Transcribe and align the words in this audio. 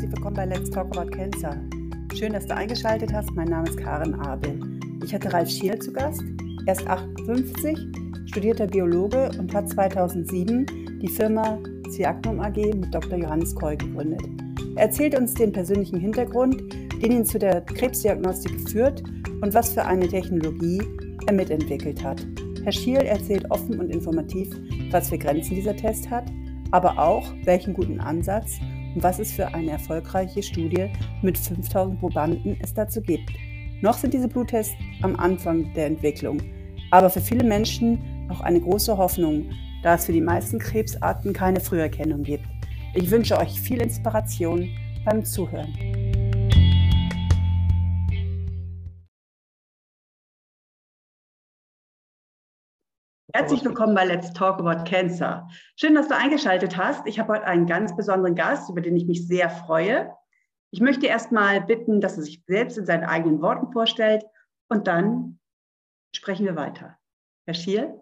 herzlich 0.00 0.16
willkommen 0.16 0.36
bei 0.36 0.46
Let's 0.46 0.70
Talk 0.70 0.96
About 0.96 1.10
Cancer. 1.10 1.54
Schön, 2.14 2.32
dass 2.32 2.46
du 2.46 2.56
eingeschaltet 2.56 3.12
hast. 3.12 3.30
Mein 3.32 3.48
Name 3.48 3.68
ist 3.68 3.76
Karen 3.76 4.14
Abel. 4.14 4.58
Ich 5.04 5.12
hatte 5.12 5.30
Ralf 5.30 5.50
Schier 5.50 5.78
zu 5.78 5.92
Gast. 5.92 6.22
Er 6.64 6.72
ist 6.72 6.86
58, 6.86 7.76
studierter 8.24 8.66
Biologe 8.66 9.30
und 9.38 9.52
hat 9.52 9.68
2007 9.68 11.00
die 11.02 11.08
Firma 11.08 11.58
Ciagnum 11.90 12.40
AG 12.40 12.56
mit 12.56 12.94
Dr. 12.94 13.18
Johannes 13.18 13.54
Koll 13.54 13.76
gegründet. 13.76 14.22
Er 14.76 14.84
erzählt 14.84 15.18
uns 15.18 15.34
den 15.34 15.52
persönlichen 15.52 16.00
Hintergrund, 16.00 16.72
den 17.02 17.12
ihn 17.12 17.26
zu 17.26 17.38
der 17.38 17.60
Krebsdiagnostik 17.60 18.52
geführt 18.64 19.02
und 19.42 19.52
was 19.52 19.74
für 19.74 19.84
eine 19.84 20.08
Technologie 20.08 20.80
er 21.26 21.34
mitentwickelt 21.34 22.02
hat. 22.02 22.26
Herr 22.64 22.72
Schiel 22.72 23.02
erzählt 23.02 23.44
offen 23.50 23.78
und 23.78 23.90
informativ, 23.90 24.48
was 24.92 25.10
für 25.10 25.18
Grenzen 25.18 25.56
dieser 25.56 25.76
Test 25.76 26.08
hat, 26.08 26.24
aber 26.70 26.98
auch 26.98 27.30
welchen 27.44 27.74
guten 27.74 28.00
Ansatz 28.00 28.58
was 28.96 29.18
es 29.18 29.32
für 29.32 29.48
eine 29.48 29.72
erfolgreiche 29.72 30.42
Studie 30.42 30.90
mit 31.22 31.38
5000 31.38 31.98
Probanden 32.00 32.56
es 32.62 32.74
dazu 32.74 33.00
gibt. 33.00 33.30
Noch 33.80 33.94
sind 33.94 34.12
diese 34.12 34.28
Bluttests 34.28 34.74
am 35.02 35.16
Anfang 35.16 35.72
der 35.74 35.86
Entwicklung, 35.86 36.42
aber 36.90 37.08
für 37.08 37.20
viele 37.20 37.44
Menschen 37.44 37.98
auch 38.28 38.40
eine 38.40 38.60
große 38.60 38.96
Hoffnung, 38.96 39.50
da 39.82 39.94
es 39.94 40.06
für 40.06 40.12
die 40.12 40.20
meisten 40.20 40.58
Krebsarten 40.58 41.32
keine 41.32 41.60
Früherkennung 41.60 42.22
gibt. 42.22 42.44
Ich 42.94 43.10
wünsche 43.10 43.38
euch 43.38 43.60
viel 43.60 43.80
Inspiration 43.80 44.68
beim 45.04 45.24
Zuhören. 45.24 45.89
Herzlich 53.32 53.64
willkommen 53.64 53.94
bei 53.94 54.04
Let's 54.04 54.32
Talk 54.32 54.58
About 54.58 54.84
Cancer. 54.84 55.48
Schön, 55.76 55.94
dass 55.94 56.08
du 56.08 56.16
eingeschaltet 56.16 56.76
hast. 56.76 57.06
Ich 57.06 57.18
habe 57.20 57.34
heute 57.34 57.44
einen 57.44 57.66
ganz 57.66 57.96
besonderen 57.96 58.34
Gast, 58.34 58.68
über 58.70 58.80
den 58.80 58.96
ich 58.96 59.06
mich 59.06 59.26
sehr 59.26 59.50
freue. 59.50 60.12
Ich 60.72 60.80
möchte 60.80 61.06
erst 61.06 61.30
mal 61.30 61.60
bitten, 61.60 62.00
dass 62.00 62.16
er 62.16 62.24
sich 62.24 62.42
selbst 62.46 62.76
in 62.76 62.86
seinen 62.86 63.04
eigenen 63.04 63.40
Worten 63.40 63.72
vorstellt 63.72 64.24
und 64.68 64.88
dann 64.88 65.38
sprechen 66.14 66.44
wir 66.44 66.56
weiter. 66.56 66.96
Herr 67.46 67.54
Schiel? 67.54 68.00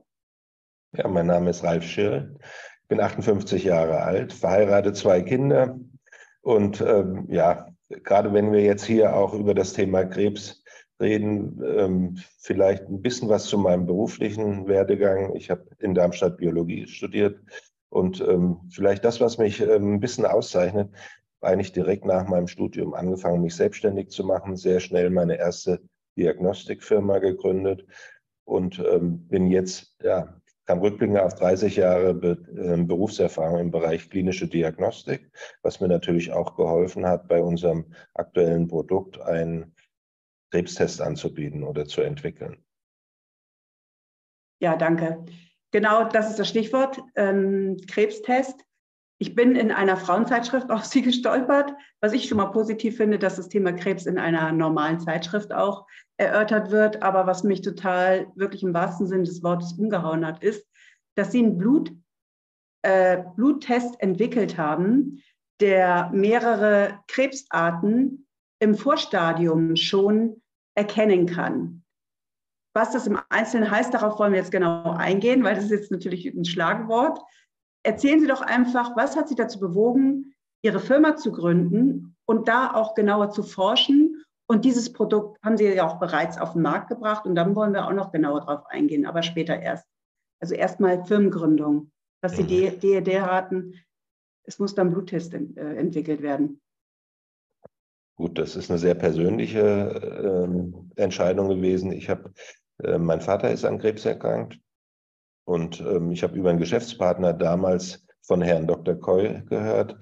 Ja, 0.93 1.09
mein 1.09 1.27
Name 1.27 1.51
ist 1.51 1.63
Ralf 1.63 1.85
Schiel. 1.85 2.39
Ich 2.83 2.89
bin 2.89 3.01
58 3.01 3.65
Jahre 3.65 4.01
alt, 4.03 4.33
verheiratet, 4.33 4.97
zwei 4.97 5.21
Kinder. 5.21 5.79
Und 6.41 6.81
ähm, 6.81 7.27
ja, 7.29 7.69
gerade 7.89 8.33
wenn 8.33 8.53
wir 8.53 8.63
jetzt 8.63 8.85
hier 8.85 9.15
auch 9.15 9.35
über 9.35 9.53
das 9.53 9.75
Thema 9.75 10.05
Krebs 10.05 10.63
reden, 11.01 11.63
ähm, 11.65 12.19
vielleicht 12.39 12.89
ein 12.89 13.03
bisschen 13.03 13.29
was 13.29 13.45
zu 13.45 13.59
meinem 13.59 13.87
beruflichen 13.87 14.67
Werdegang. 14.67 15.35
Ich 15.37 15.51
habe 15.51 15.67
in 15.79 15.95
Darmstadt 15.95 16.39
Biologie 16.39 16.87
studiert 16.87 17.41
und 17.89 18.21
ähm, 18.21 18.59
vielleicht 18.71 19.05
das, 19.05 19.21
was 19.21 19.39
mich 19.39 19.61
ähm, 19.61 19.95
ein 19.95 20.01
bisschen 20.01 20.27
auszeichnet, 20.27 20.91
eigentlich 21.41 21.73
direkt 21.73 22.05
nach 22.05 22.27
meinem 22.29 22.49
Studium 22.49 22.95
angefangen, 22.95 23.43
mich 23.43 23.55
selbstständig 23.55 24.11
zu 24.11 24.25
machen, 24.25 24.57
sehr 24.57 24.81
schnell 24.81 25.11
meine 25.11 25.39
erste 25.39 25.81
Diagnostikfirma 26.17 27.19
gegründet 27.19 27.87
und 28.45 28.79
ähm, 28.81 29.29
bin 29.29 29.51
jetzt, 29.51 29.95
ja, 30.03 30.35
kann 30.67 30.81
rückblicken 30.81 31.17
auf 31.17 31.35
30 31.35 31.77
Jahre 31.77 32.13
Be 32.13 32.39
äh, 32.57 32.77
Berufserfahrung 32.83 33.61
im 33.61 33.71
Bereich 33.71 34.11
klinische 34.11 34.49
Diagnostik, 34.49 35.31
was 35.63 35.81
mir 35.81 35.89
natürlich 35.89 36.33
auch 36.33 36.57
geholfen 36.57 37.07
hat, 37.07 37.29
bei 37.29 37.41
unserem 37.41 37.87
aktuellen 38.15 38.69
Produkt 38.69 39.21
ein 39.21 39.73
Krebstest 40.51 41.01
anzubieten 41.01 41.63
oder 41.63 41.87
zu 41.87 42.01
entwickeln. 42.01 42.65
Ja, 44.61 44.77
danke. 44.77 45.25
Genau, 45.71 46.05
das 46.05 46.31
ist 46.31 46.39
das 46.39 46.49
Stichwort, 46.49 47.01
ähm, 47.15 47.77
Krebstest. 47.89 48.65
Ich 49.21 49.35
bin 49.35 49.57
in 49.57 49.73
einer 49.73 49.97
Frauenzeitschrift 49.97 50.71
auf 50.71 50.85
Sie 50.85 51.03
gestolpert, 51.03 51.73
was 52.01 52.13
ich 52.13 52.29
schon 52.29 52.39
mal 52.39 52.47
positiv 52.47 52.97
finde, 52.97 53.19
dass 53.19 53.37
das 53.37 53.49
Thema 53.49 53.73
Krebs 53.73 54.07
in 54.07 54.19
einer 54.19 54.53
normalen 54.53 55.01
Zeitschrift 55.01 55.53
auch 55.53 55.87
erörtert 56.17 56.71
wird. 56.71 57.03
Aber 57.03 57.27
was 57.27 57.45
mich 57.45 57.61
total 57.61 58.29
wirklich 58.35 58.63
im 58.63 58.75
wahrsten 58.75 59.07
Sinne 59.07 59.25
des 59.25 59.43
Wortes 59.43 59.73
umgehauen 59.73 60.27
hat, 60.27 60.43
ist, 60.43 60.67
dass 61.17 61.33
Sie 61.33 61.41
einen 61.41 61.59
Blut, 61.59 61.93
äh, 62.83 63.23
Bluttest 63.37 64.01
entwickelt 64.01 64.57
haben, 64.57 65.23
der 65.61 66.11
mehrere 66.13 67.01
Krebsarten 67.09 68.28
im 68.61 68.75
Vorstadium 68.75 69.77
schon 69.77 70.43
erkennen 70.75 71.27
kann. 71.27 71.83
Was 72.75 72.93
das 72.93 73.07
im 73.07 73.19
Einzelnen 73.29 73.71
heißt, 73.71 73.93
darauf 73.93 74.19
wollen 74.19 74.33
wir 74.33 74.39
jetzt 74.39 74.53
genau 74.53 74.93
eingehen, 74.93 75.43
weil 75.43 75.55
das 75.55 75.65
ist 75.65 75.71
jetzt 75.71 75.91
natürlich 75.91 76.27
ein 76.27 76.45
Schlagwort. 76.45 77.21
Erzählen 77.85 78.21
Sie 78.21 78.27
doch 78.27 78.41
einfach, 78.41 78.97
was 78.97 79.17
hat 79.17 79.29
Sie 79.29 79.35
dazu 79.35 79.59
bewogen, 79.59 80.35
Ihre 80.63 80.81
Firma 80.81 81.17
zu 81.17 81.33
gründen 81.33 82.17
und 82.27 82.49
da 82.49 82.75
auch 82.75 82.95
genauer 82.95 83.31
zu 83.31 83.43
forschen? 83.43 84.25
Und 84.51 84.65
dieses 84.65 84.93
Produkt 84.93 85.39
haben 85.43 85.57
Sie 85.57 85.67
ja 85.67 85.87
auch 85.87 85.99
bereits 85.99 86.39
auf 86.39 86.53
den 86.53 86.63
Markt 86.63 86.89
gebracht 86.89 87.27
und 87.27 87.35
dann 87.35 87.55
wollen 87.55 87.73
wir 87.73 87.87
auch 87.87 87.93
noch 87.93 88.13
genauer 88.13 88.41
darauf 88.41 88.67
eingehen, 88.67 89.07
aber 89.07 89.23
später 89.23 89.61
erst. 89.61 89.87
Also 90.41 90.55
erstmal 90.55 91.05
Firmengründung, 91.05 91.91
dass 92.23 92.37
Sie 92.37 92.45
die 92.45 92.71
DED 92.79 93.21
hatten, 93.23 93.75
es 94.45 94.59
muss 94.59 94.75
dann 94.75 94.91
Bluttest 94.91 95.35
äh, 95.35 95.77
entwickelt 95.77 96.23
werden. 96.23 96.61
Gut, 98.19 98.37
das 98.37 98.57
ist 98.57 98.69
eine 98.69 98.81
sehr 98.81 98.97
persönliche 98.97 99.61
äh, 99.61 101.01
Entscheidung 101.01 101.49
gewesen. 101.49 101.93
Ich 101.93 102.11
habe, 102.11 102.33
äh, 102.83 102.99
mein 102.99 103.21
Vater 103.21 103.53
ist 103.53 103.65
an 103.65 103.79
Krebs 103.79 104.05
erkrankt 104.05 104.59
und 105.45 105.81
ähm, 105.81 106.11
ich 106.11 106.25
habe 106.25 106.37
über 106.37 106.51
einen 106.51 106.59
Geschäftspartner 106.59 107.33
damals 107.33 108.05
von 108.23 108.43
Herrn 108.43 108.67
Dr. 108.67 108.97
Koy 108.97 109.43
gehört. 109.47 109.97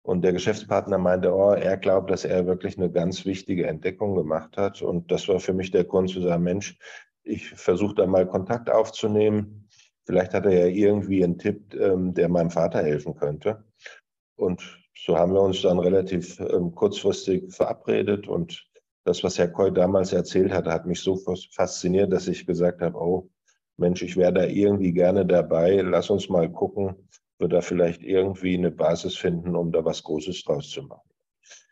Und 0.00 0.22
der 0.22 0.32
Geschäftspartner 0.32 0.96
meinte, 0.96 1.34
oh, 1.34 1.52
er 1.52 1.76
glaubt, 1.76 2.10
dass 2.10 2.24
er 2.24 2.46
wirklich 2.46 2.78
eine 2.78 2.90
ganz 2.90 3.26
wichtige 3.26 3.66
Entdeckung 3.66 4.14
gemacht 4.14 4.56
hat. 4.56 4.80
Und 4.80 5.12
das 5.12 5.28
war 5.28 5.38
für 5.38 5.52
mich 5.52 5.70
der 5.70 5.84
Grund 5.84 6.08
zu 6.08 6.22
sagen, 6.22 6.44
Mensch, 6.44 6.78
ich 7.22 7.50
versuche 7.50 7.96
da 7.96 8.06
mal 8.06 8.26
Kontakt 8.26 8.70
aufzunehmen. 8.70 9.68
Vielleicht 10.06 10.32
hat 10.32 10.46
er 10.46 10.58
ja 10.58 10.66
irgendwie 10.66 11.22
einen 11.22 11.36
Tipp, 11.36 11.74
ähm, 11.74 12.14
der 12.14 12.30
meinem 12.30 12.50
Vater 12.50 12.82
helfen 12.82 13.14
könnte. 13.14 13.62
Und 14.36 14.77
so 15.04 15.16
haben 15.16 15.32
wir 15.32 15.40
uns 15.40 15.62
dann 15.62 15.78
relativ 15.78 16.40
ähm, 16.40 16.74
kurzfristig 16.74 17.52
verabredet 17.54 18.28
und 18.28 18.68
das, 19.04 19.24
was 19.24 19.38
Herr 19.38 19.48
Koy 19.48 19.72
damals 19.72 20.12
erzählt 20.12 20.52
hat, 20.52 20.66
hat 20.66 20.84
mich 20.84 21.00
so 21.00 21.16
fasziniert, 21.52 22.12
dass 22.12 22.28
ich 22.28 22.46
gesagt 22.46 22.82
habe, 22.82 22.98
oh 22.98 23.30
Mensch, 23.78 24.02
ich 24.02 24.16
wäre 24.16 24.32
da 24.32 24.44
irgendwie 24.44 24.92
gerne 24.92 25.24
dabei. 25.24 25.80
Lass 25.80 26.10
uns 26.10 26.28
mal 26.28 26.50
gucken, 26.50 27.08
wir 27.38 27.48
da 27.48 27.60
vielleicht 27.60 28.02
irgendwie 28.02 28.54
eine 28.54 28.70
Basis 28.70 29.16
finden, 29.16 29.54
um 29.56 29.72
da 29.72 29.84
was 29.84 30.02
Großes 30.02 30.42
draus 30.44 30.68
zu 30.68 30.82
machen. 30.82 31.08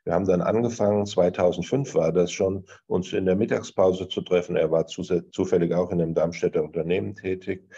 Wir 0.05 0.15
haben 0.15 0.25
dann 0.25 0.41
angefangen, 0.41 1.05
2005 1.05 1.95
war 1.97 2.13
das 2.13 2.31
schon, 2.31 2.65
uns 2.87 3.13
in 3.13 3.27
der 3.27 3.35
Mittagspause 3.35 4.09
zu 4.09 4.23
treffen. 4.23 4.57
Er 4.57 4.71
war 4.71 4.87
zufällig 4.87 5.75
auch 5.75 5.91
in 5.91 6.01
einem 6.01 6.15
Darmstädter 6.15 6.63
Unternehmen 6.63 7.17
tätig. 7.17 7.69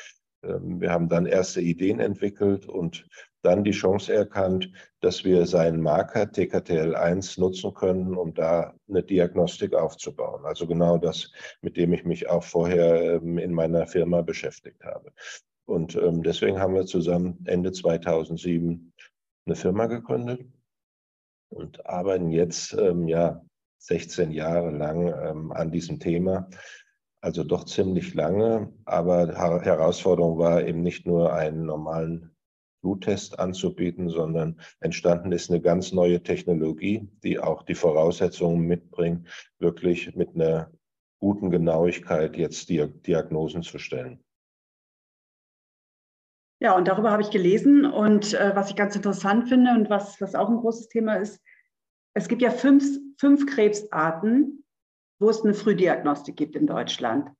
Ähm, 0.44 0.80
wir 0.80 0.92
haben 0.92 1.09
dann 1.09 1.26
erste 1.26 1.62
Ideen 1.62 2.00
entwickelt 2.00 2.69
und 2.69 3.09
dann 3.43 3.65
die 3.65 3.72
Chance 3.72 4.12
erkannt, 4.12 4.71
dass 5.00 5.25
wir 5.25 5.47
seinen 5.47 5.81
Marker 5.81 6.22
TKTL1 6.22 7.41
nutzen 7.41 7.72
können, 7.75 8.15
um 8.15 8.34
da 8.34 8.75
eine 8.88 9.03
Diagnostik 9.03 9.75
aufzubauen. 9.75 10.44
Also 10.44 10.66
genau 10.66 10.99
das, 10.99 11.31
mit 11.60 11.77
dem 11.77 11.93
ich 11.93 12.04
mich 12.04 12.28
auch 12.28 12.43
vorher 12.43 13.15
ähm, 13.15 13.38
in 13.38 13.53
meiner 13.53 13.87
Firma 13.87 14.22
beschäftigt 14.22 14.84
habe. 14.84 15.12
Und 15.66 15.97
ähm, 15.97 16.22
deswegen 16.22 16.59
haben 16.59 16.75
wir 16.75 16.87
zusammen 16.87 17.38
Ende 17.44 17.72
2007 17.72 18.93
eine 19.47 19.56
Firma 19.56 19.87
gegründet 19.87 20.47
und 21.50 21.87
arbeiten 21.87 22.31
jetzt 22.31 22.77
ja 23.06 23.43
16 23.78 24.32
Jahre 24.32 24.71
lang 24.71 25.50
an 25.53 25.71
diesem 25.71 25.98
Thema 25.98 26.48
also 27.21 27.44
doch 27.44 27.65
ziemlich 27.65 28.15
lange. 28.15 28.72
Aber 28.84 29.28
Herausforderung 29.28 30.38
war 30.38 30.62
eben 30.62 30.82
nicht 30.82 31.06
nur 31.06 31.32
einen 31.32 31.66
normalen 31.66 32.34
Bluttest 32.80 33.39
anzubieten, 33.39 34.09
sondern 34.09 34.60
entstanden 34.80 35.33
ist 35.33 35.51
eine 35.51 35.60
ganz 35.60 35.92
neue 35.92 36.22
Technologie, 36.22 37.09
die 37.22 37.39
auch 37.39 37.63
die 37.63 37.75
Voraussetzungen 37.75 38.60
mitbringt, 38.66 39.28
wirklich 39.59 40.15
mit 40.15 40.34
einer 40.34 40.71
guten 41.19 41.51
Genauigkeit 41.51 42.36
jetzt 42.36 42.69
Diagnosen 42.69 43.63
zu 43.63 43.78
stellen. 43.78 44.22
Ja, 46.60 46.77
und 46.77 46.89
darüber 46.89 47.10
habe 47.10 47.22
ich 47.22 47.30
gelesen. 47.30 47.84
Und 47.84 48.34
äh, 48.34 48.54
was 48.54 48.71
ich 48.71 48.77
ganz 48.77 48.97
interessant 48.97 49.48
finde 49.48 49.72
und 49.72 49.91
was, 49.91 50.21
was 50.21 50.34
auch 50.34 50.48
ein 50.48 50.57
großes 50.57 50.89
Thema 50.89 51.15
ist, 51.16 51.41
es 52.15 52.27
gibt 52.27 52.42
ja 52.42 52.51
fünf, 52.51 52.84
fünf 53.19 53.47
Krebsarten, 53.47 54.65
wo 55.21 55.31
es 55.31 55.45
eine 55.45 55.54
Frühdiagnostik 55.54 56.36
gibt 56.36 56.57
in 56.57 56.66
Deutschland. 56.66 57.31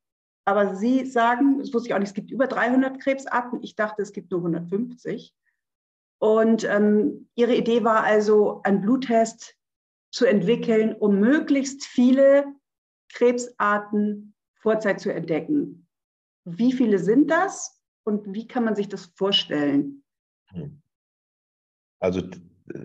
Aber 0.49 0.77
Sie 0.77 1.05
sagen, 1.05 1.59
das 1.59 1.75
wusste 1.75 1.91
ich 1.91 1.95
auch 1.95 1.99
nicht, 1.99 2.09
es 2.09 2.15
gibt 2.15 2.31
über 2.31 2.47
300 2.47 2.99
Krebsarten. 3.03 3.63
Ich 3.63 3.77
dachte, 3.77 4.01
es 4.01 4.15
gibt 4.15 4.31
nur 4.31 4.41
150. 4.41 5.35
Und 6.23 6.65
ähm, 6.65 7.29
Ihre 7.35 7.55
Idee 7.55 7.85
war 7.85 8.03
also, 8.03 8.63
einen 8.63 8.81
Bluttest 8.81 9.59
zu 10.11 10.25
entwickeln, 10.25 10.95
um 10.95 11.21
möglichst 11.21 11.85
viele 11.85 12.47
Krebsarten 13.13 14.35
vorzeit 14.55 15.01
zu 15.01 15.13
entdecken. 15.13 15.87
Wie 16.47 16.73
viele 16.73 16.99
sind 16.99 17.31
das 17.31 17.83
und 18.05 18.33
wie 18.33 18.47
kann 18.47 18.65
man 18.65 18.75
sich 18.75 18.89
das 18.89 19.13
vorstellen? 19.17 20.03
Hm. 20.47 20.81
Also 22.01 22.23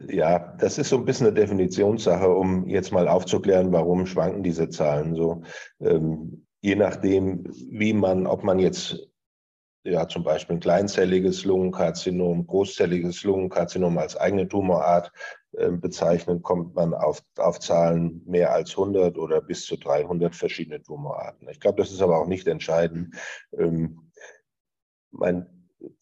ja, 0.10 0.38
das 0.58 0.78
ist 0.78 0.90
so 0.90 0.98
ein 0.98 1.06
bisschen 1.06 1.28
eine 1.28 1.36
Definitionssache, 1.36 2.28
um 2.28 2.68
jetzt 2.68 2.92
mal 2.92 3.08
aufzuklären, 3.08 3.72
warum 3.72 4.06
schwanken 4.06 4.44
diese 4.44 4.68
Zahlen 4.68 5.16
so. 5.16 5.44
Ähm, 5.80 6.46
je 6.64 6.76
nachdem, 6.76 7.44
wie 7.70 7.94
man, 7.94 8.26
ob 8.26 8.44
man 8.44 8.58
jetzt 8.58 9.10
ja 9.84 10.08
zum 10.08 10.24
Beispiel 10.24 10.56
ein 10.56 10.62
kleinzelliges 10.62 11.44
Lungenkarzinom, 11.44 12.48
großzelliges 12.48 13.24
Lungenkarzinom 13.24 13.98
als 13.98 14.16
eigene 14.16 14.48
Tumorart 14.48 15.12
äh, 15.52 15.72
bezeichnet, 15.72 16.42
kommt 16.42 16.74
man 16.74 16.94
auf, 16.94 17.22
auf 17.38 17.60
Zahlen 17.60 18.24
mehr 18.26 18.54
als 18.54 18.72
100 18.72 19.18
oder 19.18 19.42
bis 19.42 19.66
zu 19.66 19.76
300 19.76 20.34
verschiedene 20.34 20.82
Tumorarten. 20.82 21.50
Ich 21.50 21.60
glaube, 21.60 21.82
das 21.82 21.92
ist 21.92 22.02
aber 22.02 22.18
auch 22.18 22.28
nicht 22.28 22.48
entscheidend. 22.48 23.14
Ähm, 23.58 24.10
mein, 25.12 25.53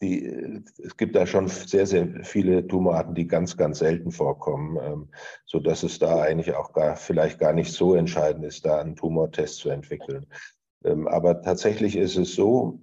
die, 0.02 0.64
es 0.84 0.98
gibt 0.98 1.16
da 1.16 1.26
schon 1.26 1.48
sehr, 1.48 1.86
sehr 1.86 2.24
viele 2.24 2.68
Tumorarten, 2.68 3.16
die 3.16 3.28
ganz, 3.28 3.58
ganz 3.58 3.80
selten 3.80 4.12
vorkommen, 4.12 4.78
ähm, 4.82 5.10
so 5.46 5.60
dass 5.60 5.84
es 5.84 6.00
da 6.00 6.22
eigentlich 6.22 6.54
auch 6.56 6.74
gar, 6.74 6.96
vielleicht 6.96 7.40
gar 7.40 7.54
nicht 7.54 7.74
so 7.74 7.96
entscheidend 7.96 8.46
ist, 8.46 8.66
da 8.66 8.80
einen 8.80 8.96
Tumortest 8.96 9.58
zu 9.58 9.70
entwickeln. 9.70 10.28
Ähm, 10.84 11.08
aber 11.08 11.42
tatsächlich 11.42 11.96
ist 11.96 12.18
es 12.18 12.36
so, 12.36 12.80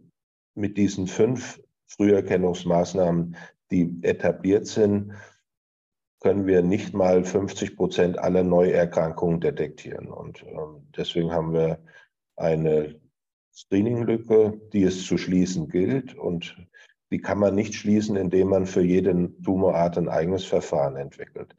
mit 0.55 0.77
diesen 0.77 1.07
fünf 1.07 1.61
Früherkennungsmaßnahmen, 1.87 3.37
die 3.71 3.99
etabliert 4.03 4.67
sind, 4.67 5.13
können 6.21 6.47
wir 6.47 6.63
nicht 6.63 6.95
mal 6.95 7.25
50 7.25 7.77
Prozent 7.77 8.19
aller 8.19 8.43
Neuerkrankungen 8.43 9.41
detektieren. 9.41 10.09
Und 10.09 10.43
ähm, 10.43 10.89
deswegen 10.97 11.31
haben 11.31 11.53
wir 11.53 11.79
eine 12.37 13.01
Screening-Lücke, 13.55 14.61
die 14.73 14.83
es 14.83 15.07
zu 15.07 15.17
schließen 15.17 15.69
gilt. 15.69 16.15
Und 16.17 16.57
die 17.11 17.21
kann 17.21 17.39
man 17.39 17.55
nicht 17.55 17.75
schließen, 17.75 18.17
indem 18.17 18.49
man 18.49 18.67
für 18.67 18.83
jede 18.83 19.31
Tumorart 19.43 19.99
ein 19.99 20.09
eigenes 20.09 20.45
Verfahren 20.45 20.97
entwickelt. 20.97 21.55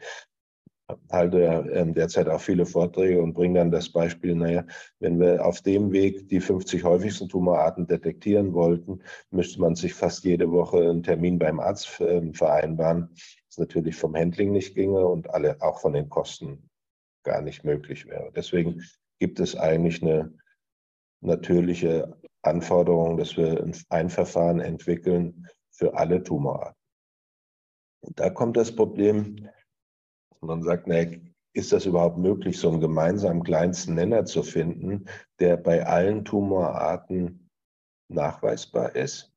Ich 0.90 1.14
halte 1.14 1.70
ähm, 1.72 1.94
derzeit 1.94 2.28
auch 2.28 2.42
viele 2.42 2.66
Vorträge 2.66 3.22
und 3.22 3.34
bringe 3.34 3.60
dann 3.60 3.70
das 3.70 3.90
Beispiel, 3.90 4.36
naja, 4.36 4.66
wenn 5.00 5.20
wir 5.20 5.46
auf 5.46 5.62
dem 5.62 5.92
Weg 5.92 6.30
die 6.30 6.40
50 6.40 6.84
häufigsten 6.84 7.30
Tumorarten 7.30 7.86
detektieren 7.86 8.54
wollten, 8.54 9.02
müsste 9.30 9.62
man 9.62 9.76
sich 9.76 9.94
fast 9.94 10.24
jede 10.24 10.52
Woche 10.52 10.78
einen 10.78 11.04
Termin 11.04 11.38
beim 11.38 11.60
Arzt 11.60 12.02
ähm, 12.02 12.34
vereinbaren, 12.34 13.10
was 13.48 13.58
natürlich 13.58 13.96
vom 13.96 14.16
Handling 14.16 14.52
nicht 14.52 14.74
ginge 14.74 15.06
und 15.06 15.30
alle 15.30 15.62
auch 15.62 15.80
von 15.80 15.94
den 15.94 16.10
Kosten 16.10 16.70
gar 17.24 17.42
nicht 17.42 17.64
möglich 17.64 18.08
wäre. 18.08 18.32
Deswegen 18.36 18.84
gibt 19.20 19.40
es 19.40 19.56
eigentlich 19.56 20.02
eine 20.02 20.34
natürliche 21.22 22.18
Anforderung, 22.42 23.18
dass 23.18 23.36
wir 23.38 23.66
ein 23.90 24.10
Verfahren 24.10 24.60
entwickeln 24.60 25.48
für 25.72 25.96
alle 25.96 26.24
Tumorarten. 26.24 26.80
Und 28.02 28.20
da 28.20 28.30
kommt 28.30 28.58
das 28.58 28.74
Problem, 28.76 29.50
man 30.42 30.64
sagt, 30.64 30.88
na, 30.88 31.04
ist 31.54 31.74
das 31.74 31.86
überhaupt 31.86 32.18
möglich, 32.18 32.58
so 32.58 32.70
einen 32.70 32.80
gemeinsamen 32.80 33.44
kleinsten 33.44 33.96
Nenner 33.96 34.26
zu 34.26 34.44
finden, 34.44 35.06
der 35.40 35.58
bei 35.58 35.86
allen 35.86 36.24
Tumorarten 36.24 37.50
nachweisbar 38.08 38.96
ist? 38.96 39.34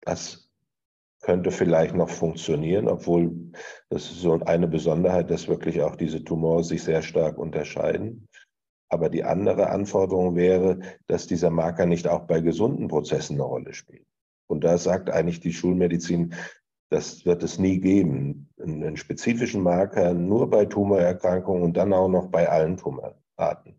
Das 0.00 0.50
könnte 1.20 1.50
vielleicht 1.50 1.94
noch 1.94 2.08
funktionieren, 2.08 2.88
obwohl 2.88 3.52
das 3.90 4.10
ist 4.10 4.20
so 4.20 4.40
eine 4.40 4.66
Besonderheit, 4.66 5.30
dass 5.30 5.48
wirklich 5.48 5.82
auch 5.82 5.94
diese 5.94 6.24
Tumore 6.24 6.64
sich 6.64 6.82
sehr 6.82 7.02
stark 7.02 7.38
unterscheiden. 7.38 8.26
Aber 8.90 9.08
die 9.08 9.24
andere 9.24 9.70
Anforderung 9.70 10.34
wäre, 10.34 10.80
dass 11.06 11.26
dieser 11.26 11.50
Marker 11.50 11.86
nicht 11.86 12.08
auch 12.08 12.26
bei 12.26 12.40
gesunden 12.40 12.88
Prozessen 12.88 13.34
eine 13.34 13.44
Rolle 13.44 13.72
spielt. 13.72 14.06
Und 14.48 14.64
da 14.64 14.76
sagt 14.78 15.10
eigentlich 15.10 15.40
die 15.40 15.52
Schulmedizin, 15.52 16.34
das 16.90 17.24
wird 17.24 17.44
es 17.44 17.58
nie 17.58 17.78
geben. 17.78 18.48
Einen 18.60 18.96
spezifischen 18.96 19.62
Marker 19.62 20.12
nur 20.12 20.50
bei 20.50 20.66
Tumorerkrankungen 20.66 21.62
und 21.62 21.76
dann 21.76 21.92
auch 21.92 22.08
noch 22.08 22.26
bei 22.26 22.48
allen 22.48 22.76
Tumorarten. 22.76 23.76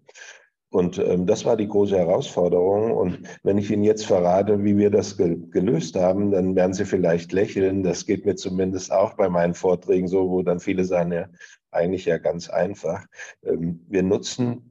Und 0.70 0.98
ähm, 1.00 1.26
das 1.26 1.44
war 1.44 1.58
die 1.58 1.68
große 1.68 1.98
Herausforderung. 1.98 2.92
Und 2.92 3.20
wenn 3.44 3.58
ich 3.58 3.70
Ihnen 3.70 3.84
jetzt 3.84 4.06
verrate, 4.06 4.64
wie 4.64 4.78
wir 4.78 4.90
das 4.90 5.18
ge 5.18 5.38
gelöst 5.52 5.98
haben, 5.98 6.32
dann 6.32 6.56
werden 6.56 6.74
Sie 6.74 6.86
vielleicht 6.86 7.34
lächeln. 7.34 7.84
Das 7.84 8.06
geht 8.06 8.26
mir 8.26 8.36
zumindest 8.36 8.94
auch 8.94 9.16
bei 9.16 9.28
meinen 9.28 9.54
Vorträgen 9.54 10.08
so, 10.08 10.30
wo 10.30 10.42
dann 10.42 10.62
viele 10.62 10.86
sagen, 10.86 11.12
ja, 11.12 11.28
eigentlich 11.72 12.06
ja 12.06 12.18
ganz 12.18 12.50
einfach. 12.50 13.06
Ähm, 13.44 13.86
wir 13.90 14.04
nutzen 14.04 14.71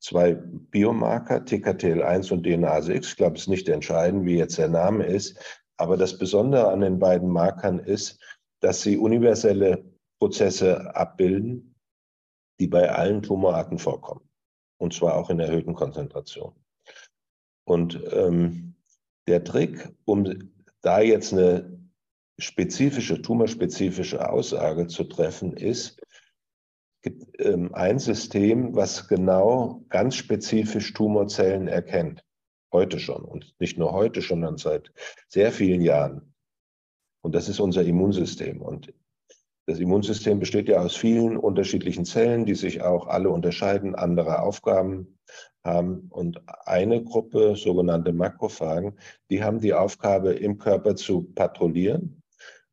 zwei 0.00 0.34
Biomarker, 0.34 1.38
TKTL1 1.38 2.32
und 2.32 2.44
DNase 2.44 2.94
X. 2.94 3.08
Ich 3.08 3.16
glaube, 3.16 3.36
es 3.36 3.42
ist 3.42 3.48
nicht 3.48 3.68
entscheidend, 3.68 4.24
wie 4.24 4.36
jetzt 4.36 4.58
der 4.58 4.68
Name 4.68 5.04
ist. 5.04 5.38
Aber 5.76 5.96
das 5.96 6.18
Besondere 6.18 6.68
an 6.68 6.80
den 6.80 6.98
beiden 6.98 7.28
Markern 7.28 7.78
ist, 7.78 8.20
dass 8.60 8.82
sie 8.82 8.96
universelle 8.96 9.84
Prozesse 10.18 10.94
abbilden, 10.94 11.74
die 12.58 12.66
bei 12.66 12.90
allen 12.90 13.22
Tumorarten 13.22 13.78
vorkommen. 13.78 14.28
Und 14.78 14.94
zwar 14.94 15.16
auch 15.16 15.30
in 15.30 15.40
erhöhten 15.40 15.74
Konzentrationen. 15.74 16.58
Und 17.64 18.00
ähm, 18.12 18.74
der 19.26 19.44
Trick, 19.44 19.92
um 20.04 20.52
da 20.82 21.00
jetzt 21.00 21.32
eine 21.32 21.76
spezifische, 22.38 23.20
tumorspezifische 23.20 24.30
Aussage 24.30 24.86
zu 24.86 25.04
treffen, 25.04 25.54
ist, 25.54 26.00
gibt 27.06 27.38
ähm, 27.38 27.72
ein 27.72 28.00
System, 28.00 28.74
was 28.74 29.06
genau 29.06 29.84
ganz 29.90 30.16
spezifisch 30.16 30.92
Tumorzellen 30.92 31.68
erkennt. 31.68 32.24
Heute 32.72 32.98
schon. 32.98 33.24
Und 33.24 33.54
nicht 33.60 33.78
nur 33.78 33.92
heute, 33.92 34.20
sondern 34.20 34.56
seit 34.56 34.92
sehr 35.28 35.52
vielen 35.52 35.82
Jahren. 35.82 36.34
Und 37.22 37.36
das 37.36 37.48
ist 37.48 37.60
unser 37.60 37.84
Immunsystem. 37.84 38.60
Und 38.60 38.92
das 39.66 39.78
Immunsystem 39.78 40.40
besteht 40.40 40.68
ja 40.68 40.80
aus 40.80 40.96
vielen 40.96 41.36
unterschiedlichen 41.36 42.04
Zellen, 42.04 42.44
die 42.44 42.56
sich 42.56 42.82
auch 42.82 43.06
alle 43.06 43.30
unterscheiden, 43.30 43.94
andere 43.94 44.42
Aufgaben 44.42 45.16
haben. 45.62 46.08
Und 46.10 46.42
eine 46.66 47.04
Gruppe, 47.04 47.54
sogenannte 47.54 48.12
Makrophagen, 48.12 48.98
die 49.30 49.44
haben 49.44 49.60
die 49.60 49.74
Aufgabe, 49.74 50.32
im 50.32 50.58
Körper 50.58 50.96
zu 50.96 51.22
patrouillieren 51.22 52.20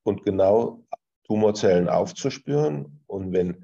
und 0.02 0.24
genau 0.24 0.84
Tumorzellen 1.24 1.88
aufzuspüren. 1.88 3.04
Und 3.06 3.32
wenn 3.32 3.64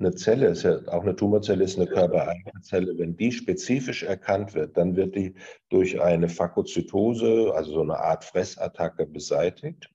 eine 0.00 0.14
Zelle, 0.14 0.48
ist 0.48 0.64
ja, 0.64 0.80
auch 0.88 1.02
eine 1.02 1.14
Tumorzelle 1.14 1.64
ist 1.64 1.78
eine 1.78 1.86
körpereigene 1.86 2.60
Zelle, 2.62 2.98
wenn 2.98 3.16
die 3.16 3.30
spezifisch 3.30 4.02
erkannt 4.02 4.54
wird, 4.54 4.76
dann 4.76 4.96
wird 4.96 5.14
die 5.14 5.34
durch 5.68 6.00
eine 6.00 6.28
Phagozytose, 6.28 7.52
also 7.54 7.72
so 7.72 7.82
eine 7.82 7.98
Art 7.98 8.24
Fressattacke, 8.24 9.06
beseitigt. 9.06 9.90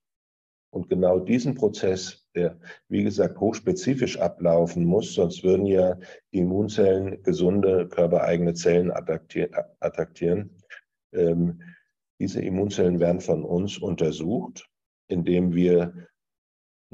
Und 0.72 0.89
genau 0.89 1.20
diesen 1.20 1.56
Prozess, 1.56 2.27
der, 2.36 2.60
wie 2.89 3.03
gesagt, 3.03 3.39
hochspezifisch 3.39 4.20
ablaufen 4.20 4.86
muss, 4.86 5.13
sonst 5.13 5.44
würden 5.44 5.65
ja 5.65 5.98
die 6.34 6.39
Immunzellen 6.39 7.24
gesunde, 7.24 7.88
körpereigene 7.88 8.53
Zellen 8.53 8.91
attackieren. 8.91 10.50
Ähm, 11.13 11.62
diese 12.20 12.41
Immunzellen 12.41 13.00
werden 13.00 13.22
von 13.22 13.44
uns 13.44 13.77
untersucht, 13.77 14.70
indem 15.08 15.53
wir 15.53 16.08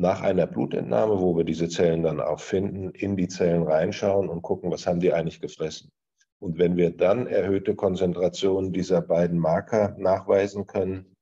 nach 0.01 0.21
einer 0.21 0.47
Blutentnahme, 0.47 1.21
wo 1.21 1.37
wir 1.37 1.43
diese 1.43 1.69
Zellen 1.69 2.03
dann 2.03 2.19
auch 2.19 2.39
finden, 2.39 2.89
in 2.89 3.15
die 3.15 3.27
Zellen 3.27 3.63
reinschauen 3.63 4.27
und 4.29 4.41
gucken, 4.41 4.71
was 4.71 4.87
haben 4.87 4.99
die 4.99 5.13
eigentlich 5.13 5.39
gefressen. 5.39 5.91
Und 6.39 6.57
wenn 6.57 6.75
wir 6.75 6.89
dann 6.89 7.27
erhöhte 7.27 7.75
Konzentrationen 7.75 8.73
dieser 8.73 9.01
beiden 9.01 9.37
Marker 9.37 9.95
nachweisen 9.99 10.65
können, 10.65 11.15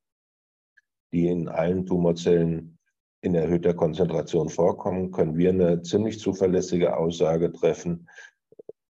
die 1.11 1.27
in 1.27 1.49
allen 1.49 1.85
Tumorzellen 1.85 2.77
in 3.21 3.35
erhöhter 3.35 3.73
Konzentration 3.73 4.47
vorkommen, 4.47 5.11
können 5.11 5.35
wir 5.35 5.49
eine 5.49 5.81
ziemlich 5.81 6.19
zuverlässige 6.19 6.95
Aussage 6.95 7.51
treffen, 7.51 8.07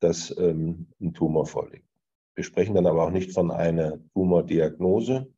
dass 0.00 0.36
ähm, 0.38 0.88
ein 1.00 1.14
Tumor 1.14 1.46
vorliegt. 1.46 1.88
Wir 2.34 2.44
sprechen 2.44 2.74
dann 2.74 2.86
aber 2.86 3.04
auch 3.04 3.10
nicht 3.10 3.32
von 3.32 3.50
einer 3.50 3.98
Tumordiagnose. 4.12 5.32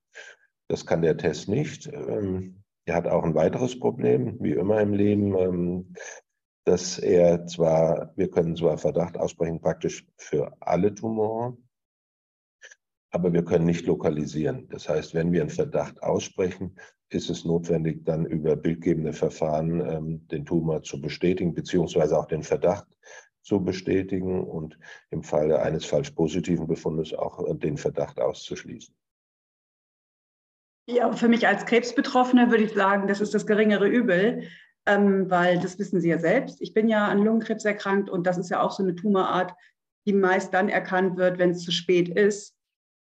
Das 0.67 0.85
kann 0.85 1.03
der 1.03 1.17
Test 1.17 1.49
nicht. 1.49 1.87
Ähm, 1.87 2.60
er 2.87 2.95
hat 2.95 3.07
auch 3.07 3.25
ein 3.25 3.35
weiteres 3.35 3.79
Problem, 3.79 4.37
wie 4.41 4.53
immer 4.53 4.81
im 4.81 4.93
Leben, 4.93 5.37
ähm, 5.39 5.95
dass 6.65 6.99
er 6.99 7.47
zwar, 7.47 8.13
wir 8.17 8.31
können 8.31 8.57
zwar 8.57 8.79
Verdacht 8.79 9.17
aussprechen, 9.17 9.61
praktisch 9.61 10.07
für 10.17 10.57
alle 10.61 10.95
Tumore, 10.95 11.57
aber 13.11 13.33
wir 13.33 13.45
können 13.45 13.65
nicht 13.65 13.87
lokalisieren. 13.87 14.69
Das 14.69 14.89
heißt, 14.89 15.15
wenn 15.15 15.33
wir 15.33 15.41
einen 15.41 15.51
Verdacht 15.51 16.03
aussprechen, 16.03 16.77
ist 17.09 17.29
es 17.29 17.45
notwendig, 17.45 18.05
dann 18.05 18.25
über 18.25 18.57
bildgebende 18.57 19.13
Verfahren 19.13 19.81
ähm, 19.81 20.29
den 20.29 20.45
Tumor 20.45 20.83
zu 20.83 21.01
bestätigen, 21.01 21.55
beziehungsweise 21.55 22.17
auch 22.17 22.27
den 22.27 22.45
Verdacht 22.45 22.87
zu 23.43 23.65
bestätigen 23.65 24.45
und 24.45 24.79
im 25.11 25.23
Falle 25.23 25.61
eines 25.61 25.85
falsch 25.85 26.11
positiven 26.11 26.67
Befundes 26.67 27.13
auch 27.13 27.45
äh, 27.49 27.55
den 27.55 27.77
Verdacht 27.77 28.21
auszuschließen. 28.21 28.95
Ja, 30.93 31.13
für 31.13 31.29
mich 31.29 31.47
als 31.47 31.67
Krebsbetroffene 31.67 32.51
würde 32.51 32.65
ich 32.65 32.73
sagen, 32.73 33.07
das 33.07 33.21
ist 33.21 33.35
das 33.35 33.47
geringere 33.47 33.87
Übel, 33.87 34.45
ähm, 34.87 35.31
weil 35.31 35.59
das 35.59 35.79
wissen 35.79 36.01
Sie 36.01 36.09
ja 36.09 36.19
selbst. 36.19 36.61
Ich 36.61 36.75
bin 36.75 36.89
ja 36.89 37.07
an 37.07 37.23
Lungenkrebs 37.23 37.65
erkrankt 37.65 38.11
und 38.11 38.27
das 38.27 38.39
ist 38.39 38.51
ja 38.51 38.61
auch 38.61 38.73
so 38.73 38.83
eine 38.83 38.95
Tumorart, 38.95 39.53
die 40.07 40.13
meist 40.13 40.53
dann 40.55 40.69
erkannt 40.69 41.17
wird, 41.17 41.39
wenn 41.39 41.51
es 41.51 41.63
zu 41.63 41.71
spät 41.71 42.09
ist. 42.09 42.57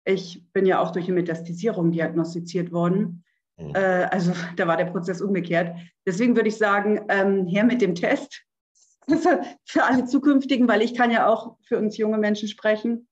Ich 0.06 0.46
bin 0.54 0.66
ja 0.66 0.80
auch 0.80 0.92
durch 0.92 1.06
eine 1.06 1.16
Metastasierung 1.16 1.92
diagnostiziert 1.92 2.72
worden. 2.72 3.24
Mhm. 3.58 3.76
Äh, 3.76 4.08
also 4.12 4.34
da 4.58 4.68
war 4.68 4.78
der 4.78 4.86
Prozess 4.86 5.22
umgekehrt. 5.22 5.76
Deswegen 6.06 6.36
würde 6.36 6.50
ich 6.50 6.58
sagen, 6.58 7.02
ähm, 7.10 7.48
her 7.48 7.64
mit 7.64 7.82
dem 7.82 7.96
Test 7.96 8.44
für, 9.66 9.84
alle 9.84 10.06
zukünftigen, 10.06 10.68
weil 10.68 10.82
ich 10.82 10.96
kann 10.96 11.12
ja 11.12 11.28
auch 11.28 11.58
für 11.64 11.78
uns 11.78 11.98
junge 11.98 12.18
Menschen 12.18 12.48
sprechen. 12.48 13.08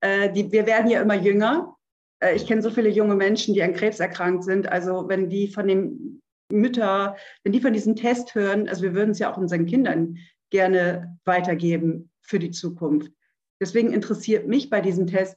Äh, 0.00 0.30
die, 0.32 0.52
wir 0.52 0.66
werden 0.66 0.90
ja 0.90 1.00
immer 1.00 1.14
jünger. 1.14 1.76
Äh, 2.22 2.36
ich 2.36 2.46
kenne 2.46 2.62
so 2.62 2.70
viele 2.70 2.88
junge 2.88 3.16
Menschen, 3.16 3.54
die 3.54 3.62
an 3.62 3.74
Krebs 3.74 4.00
erkrankt 4.00 4.44
sind. 4.44 4.70
Also 4.70 5.08
wenn 5.08 5.28
die 5.28 5.48
von 5.48 5.66
den 5.66 6.22
Mütter, 6.50 7.16
wenn 7.44 7.52
die 7.52 7.60
von 7.60 7.72
diesem 7.72 7.96
Test 7.96 8.34
hören, 8.34 8.68
also 8.68 8.82
wir 8.82 8.94
würden 8.94 9.10
es 9.10 9.18
ja 9.18 9.32
auch 9.32 9.36
unseren 9.36 9.66
Kindern 9.66 10.18
gerne 10.50 11.18
weitergeben 11.24 12.10
für 12.20 12.38
die 12.38 12.50
Zukunft. 12.50 13.12
Deswegen 13.60 13.92
interessiert 13.92 14.46
mich 14.46 14.70
bei 14.70 14.80
diesem 14.80 15.06
Test, 15.06 15.36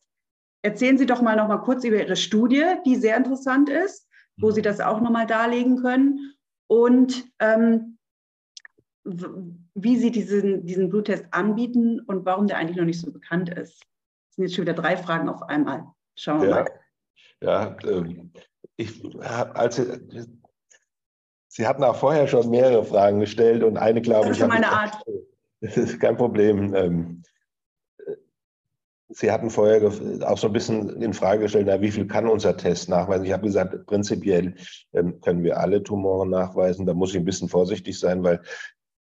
erzählen 0.61 0.97
Sie 0.97 1.05
doch 1.05 1.21
mal 1.21 1.35
noch 1.35 1.47
mal 1.47 1.59
kurz 1.59 1.83
über 1.83 1.97
Ihre 1.97 2.15
Studie, 2.15 2.65
die 2.85 2.95
sehr 2.95 3.17
interessant 3.17 3.69
ist, 3.69 4.07
wo 4.37 4.51
Sie 4.51 4.61
das 4.61 4.79
auch 4.79 4.99
noch 4.99 5.11
mal 5.11 5.27
darlegen 5.27 5.77
können 5.77 6.33
und 6.67 7.25
ähm, 7.39 7.97
wie 9.03 9.97
Sie 9.97 10.11
diesen, 10.11 10.65
diesen 10.65 10.89
Bluttest 10.89 11.25
anbieten 11.31 12.01
und 12.01 12.25
warum 12.25 12.47
der 12.47 12.57
eigentlich 12.57 12.77
noch 12.77 12.85
nicht 12.85 12.99
so 12.99 13.11
bekannt 13.11 13.49
ist. 13.49 13.79
Das 13.79 14.35
sind 14.35 14.45
jetzt 14.45 14.55
schon 14.55 14.63
wieder 14.63 14.73
drei 14.73 14.97
Fragen 14.97 15.29
auf 15.29 15.43
einmal. 15.43 15.85
Schauen 16.15 16.41
wir 16.41 16.49
ja, 16.49 16.55
mal. 16.55 16.67
Ja, 17.41 17.77
ähm, 17.85 18.31
ich, 18.77 19.03
als 19.23 19.81
Sie 21.47 21.65
hatten 21.65 21.83
auch 21.83 21.95
vorher 21.95 22.27
schon 22.27 22.49
mehrere 22.49 22.83
Fragen 22.83 23.19
gestellt 23.19 23.63
und 23.63 23.77
eine, 23.77 24.01
glaube 24.01 24.27
das 24.27 24.37
ich. 24.37 24.43
Das 24.43 24.47
ist 24.47 24.53
meine 24.53 24.71
Art. 24.71 25.01
Das 25.61 25.77
ist 25.77 25.99
kein 25.99 26.17
Problem. 26.17 26.75
Ähm, 26.75 27.23
Sie 29.09 29.31
hatten 29.31 29.49
vorher 29.49 29.81
auch 30.27 30.37
so 30.37 30.47
ein 30.47 30.53
bisschen 30.53 31.01
in 31.01 31.13
Frage 31.13 31.43
gestellt, 31.43 31.67
na, 31.67 31.79
wie 31.79 31.91
viel 31.91 32.05
kann 32.05 32.27
unser 32.27 32.57
Test 32.57 32.89
nachweisen? 32.89 33.25
Ich 33.25 33.31
habe 33.31 33.43
gesagt, 33.43 33.85
prinzipiell 33.85 34.55
ähm, 34.93 35.21
können 35.21 35.43
wir 35.43 35.59
alle 35.59 35.81
Tumoren 35.81 36.29
nachweisen. 36.29 36.85
Da 36.85 36.93
muss 36.93 37.11
ich 37.11 37.17
ein 37.17 37.25
bisschen 37.25 37.49
vorsichtig 37.49 37.97
sein, 37.97 38.23
weil 38.23 38.41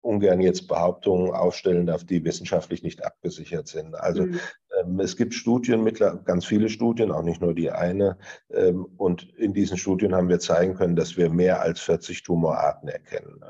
ungern 0.06 0.40
jetzt 0.40 0.68
Behauptungen 0.68 1.32
aufstellen 1.32 1.88
darf, 1.88 2.04
die 2.04 2.24
wissenschaftlich 2.24 2.84
nicht 2.84 3.04
abgesichert 3.04 3.68
sind. 3.68 3.96
Also 3.96 4.26
mhm. 4.26 4.40
ähm, 4.80 5.00
es 5.00 5.18
gibt 5.18 5.34
Studien, 5.34 5.84
ganz 6.26 6.46
viele 6.46 6.70
Studien, 6.70 7.12
auch 7.12 7.24
nicht 7.24 7.42
nur 7.42 7.54
die 7.54 7.72
eine. 7.72 8.18
Ähm, 8.52 8.86
und 8.98 9.34
in 9.38 9.54
diesen 9.54 9.78
Studien 9.78 10.14
haben 10.16 10.30
wir 10.30 10.40
zeigen 10.40 10.76
können, 10.76 10.96
dass 10.96 11.18
wir 11.18 11.30
mehr 11.30 11.62
als 11.62 11.80
40 11.82 12.24
Tumorarten 12.24 12.88
erkennen. 12.88 13.44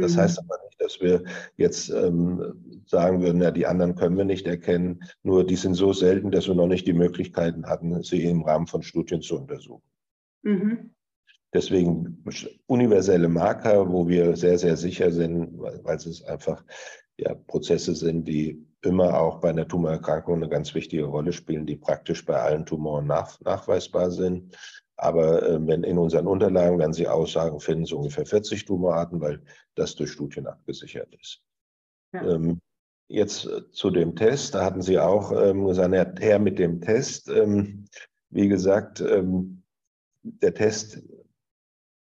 Das 0.00 0.14
mhm. 0.14 0.20
heißt 0.20 0.38
aber 0.38 0.58
nicht, 0.64 0.80
dass 0.80 1.00
wir 1.00 1.24
jetzt 1.56 1.90
ähm, 1.90 2.82
sagen 2.86 3.20
würden, 3.20 3.42
ja, 3.42 3.50
die 3.50 3.66
anderen 3.66 3.96
können 3.96 4.16
wir 4.16 4.24
nicht 4.24 4.46
erkennen. 4.46 5.02
Nur 5.24 5.44
die 5.44 5.56
sind 5.56 5.74
so 5.74 5.92
selten, 5.92 6.30
dass 6.30 6.46
wir 6.46 6.54
noch 6.54 6.68
nicht 6.68 6.86
die 6.86 6.92
Möglichkeiten 6.92 7.66
hatten, 7.66 8.02
sie 8.04 8.24
im 8.24 8.42
Rahmen 8.42 8.68
von 8.68 8.82
Studien 8.82 9.22
zu 9.22 9.36
untersuchen. 9.36 9.82
Mhm. 10.42 10.94
Deswegen 11.54 12.24
universelle 12.66 13.28
Marker, 13.28 13.90
wo 13.90 14.08
wir 14.08 14.36
sehr, 14.36 14.58
sehr 14.58 14.76
sicher 14.76 15.10
sind, 15.10 15.58
weil 15.60 15.96
es 15.96 16.24
einfach 16.24 16.64
ja, 17.18 17.34
Prozesse 17.34 17.94
sind, 17.94 18.26
die 18.26 18.66
immer 18.82 19.20
auch 19.20 19.40
bei 19.40 19.50
einer 19.50 19.68
Tumorerkrankung 19.68 20.36
eine 20.36 20.48
ganz 20.48 20.74
wichtige 20.74 21.04
Rolle 21.04 21.32
spielen, 21.32 21.66
die 21.66 21.76
praktisch 21.76 22.24
bei 22.24 22.40
allen 22.40 22.66
Tumoren 22.66 23.06
nach, 23.06 23.38
nachweisbar 23.40 24.10
sind. 24.10 24.56
Aber 24.96 25.42
äh, 25.42 25.66
wenn 25.66 25.84
in 25.84 25.98
unseren 25.98 26.26
Unterlagen 26.26 26.78
werden 26.78 26.92
Sie 26.92 27.08
Aussagen 27.08 27.60
finden, 27.60 27.84
so 27.84 27.98
ungefähr 27.98 28.26
40 28.26 28.64
Tumorarten, 28.64 29.20
weil 29.20 29.42
das 29.74 29.94
durch 29.94 30.12
Studien 30.12 30.46
abgesichert 30.46 31.14
ist. 31.20 31.42
Ja. 32.12 32.34
Ähm, 32.34 32.60
jetzt 33.08 33.46
äh, 33.46 33.70
zu 33.70 33.90
dem 33.90 34.16
Test, 34.16 34.54
da 34.54 34.64
hatten 34.64 34.82
Sie 34.82 34.98
auch 34.98 35.32
ähm, 35.32 35.66
gesagt, 35.66 36.20
her 36.20 36.38
mit 36.38 36.58
dem 36.58 36.80
Test. 36.80 37.28
Ähm, 37.28 37.86
wie 38.30 38.48
gesagt, 38.48 39.00
ähm, 39.00 39.62
der 40.22 40.54
Test 40.54 41.02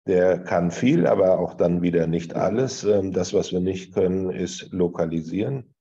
der 0.08 0.40
kann 0.40 0.72
viel, 0.72 1.06
aber 1.06 1.40
auch 1.40 1.54
dann 1.54 1.82
wieder 1.82 2.08
nicht 2.08 2.36
alles. 2.36 2.84
Ähm, 2.84 3.12
das, 3.12 3.34
was 3.34 3.52
wir 3.52 3.60
nicht 3.60 3.94
können, 3.94 4.30
ist 4.30 4.72
lokalisieren. 4.72 5.74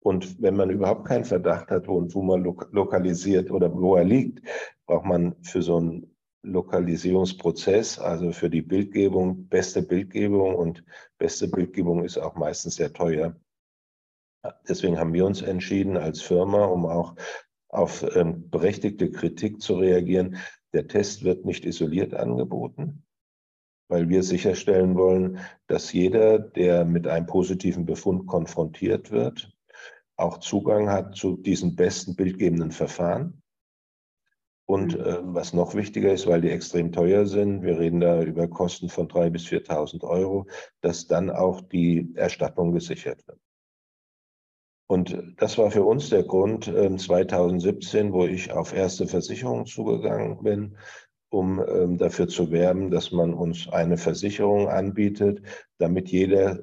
Und 0.00 0.40
wenn 0.40 0.56
man 0.56 0.70
überhaupt 0.70 1.06
keinen 1.06 1.24
Verdacht 1.24 1.70
hat, 1.70 1.88
wo 1.88 2.00
ein 2.00 2.08
Tumor 2.08 2.38
lokalisiert 2.38 3.50
oder 3.50 3.72
wo 3.74 3.96
er 3.96 4.04
liegt, 4.04 4.40
braucht 4.86 5.04
man 5.04 5.36
für 5.42 5.60
so 5.60 5.76
einen 5.76 6.16
Lokalisierungsprozess, 6.42 7.98
also 7.98 8.32
für 8.32 8.48
die 8.48 8.62
Bildgebung, 8.62 9.48
beste 9.48 9.82
Bildgebung. 9.82 10.54
Und 10.54 10.84
beste 11.18 11.48
Bildgebung 11.48 12.04
ist 12.04 12.16
auch 12.16 12.36
meistens 12.36 12.76
sehr 12.76 12.92
teuer. 12.92 13.36
Deswegen 14.68 14.98
haben 14.98 15.12
wir 15.12 15.26
uns 15.26 15.42
entschieden 15.42 15.96
als 15.96 16.22
Firma, 16.22 16.64
um 16.64 16.86
auch 16.86 17.16
auf 17.68 18.04
ähm, 18.16 18.48
berechtigte 18.48 19.10
Kritik 19.10 19.60
zu 19.60 19.74
reagieren. 19.74 20.36
Der 20.72 20.86
Test 20.86 21.22
wird 21.24 21.44
nicht 21.44 21.66
isoliert 21.66 22.14
angeboten 22.14 23.04
weil 23.88 24.08
wir 24.08 24.22
sicherstellen 24.22 24.96
wollen, 24.96 25.38
dass 25.66 25.92
jeder, 25.92 26.38
der 26.38 26.84
mit 26.84 27.06
einem 27.06 27.26
positiven 27.26 27.86
Befund 27.86 28.26
konfrontiert 28.26 29.10
wird, 29.10 29.52
auch 30.16 30.38
Zugang 30.38 30.90
hat 30.90 31.16
zu 31.16 31.36
diesen 31.36 31.76
besten 31.76 32.16
bildgebenden 32.16 32.70
Verfahren. 32.70 33.42
Und 34.66 34.98
mhm. 34.98 35.04
äh, 35.04 35.16
was 35.34 35.54
noch 35.54 35.74
wichtiger 35.74 36.12
ist, 36.12 36.26
weil 36.26 36.42
die 36.42 36.50
extrem 36.50 36.92
teuer 36.92 37.24
sind, 37.26 37.62
wir 37.62 37.78
reden 37.78 38.00
da 38.00 38.22
über 38.22 38.48
Kosten 38.48 38.90
von 38.90 39.08
3.000 39.08 39.30
bis 39.30 39.46
4.000 39.46 40.04
Euro, 40.04 40.46
dass 40.82 41.06
dann 41.06 41.30
auch 41.30 41.62
die 41.62 42.12
Erstattung 42.14 42.72
gesichert 42.72 43.26
wird. 43.26 43.40
Und 44.90 45.34
das 45.36 45.58
war 45.58 45.70
für 45.70 45.84
uns 45.84 46.08
der 46.08 46.22
Grund 46.22 46.66
äh, 46.66 46.94
2017, 46.94 48.12
wo 48.12 48.26
ich 48.26 48.52
auf 48.52 48.74
erste 48.74 49.06
Versicherungen 49.06 49.66
zugegangen 49.66 50.42
bin, 50.42 50.76
um 51.30 51.60
ähm, 51.60 51.98
dafür 51.98 52.28
zu 52.28 52.50
werben, 52.50 52.90
dass 52.90 53.12
man 53.12 53.34
uns 53.34 53.68
eine 53.68 53.96
Versicherung 53.96 54.68
anbietet, 54.68 55.42
damit 55.78 56.08
jeder 56.08 56.60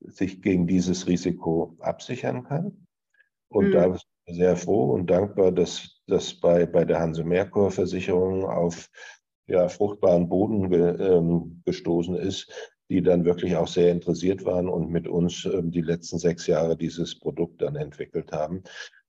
sich 0.00 0.42
gegen 0.42 0.66
dieses 0.66 1.06
Risiko 1.06 1.76
absichern 1.80 2.44
kann. 2.44 2.86
Und 3.48 3.68
mhm. 3.68 3.72
da 3.72 3.88
bin 3.88 4.00
ich 4.26 4.36
sehr 4.36 4.56
froh 4.56 4.92
und 4.92 5.08
dankbar, 5.08 5.52
dass 5.52 6.00
das 6.06 6.34
bei, 6.34 6.66
bei 6.66 6.84
der 6.84 7.00
Hanse 7.00 7.24
Merkur 7.24 7.70
Versicherung 7.70 8.44
auf 8.44 8.90
ja, 9.46 9.68
fruchtbaren 9.68 10.28
Boden 10.28 10.70
ge, 10.70 10.96
ähm, 11.00 11.62
gestoßen 11.64 12.14
ist, 12.16 12.52
die 12.90 13.02
dann 13.02 13.24
wirklich 13.24 13.56
auch 13.56 13.68
sehr 13.68 13.90
interessiert 13.90 14.44
waren 14.44 14.68
und 14.68 14.90
mit 14.90 15.08
uns 15.08 15.44
ähm, 15.46 15.70
die 15.70 15.80
letzten 15.80 16.18
sechs 16.18 16.46
Jahre 16.46 16.76
dieses 16.76 17.18
Produkt 17.18 17.62
dann 17.62 17.76
entwickelt 17.76 18.32
haben. 18.32 18.62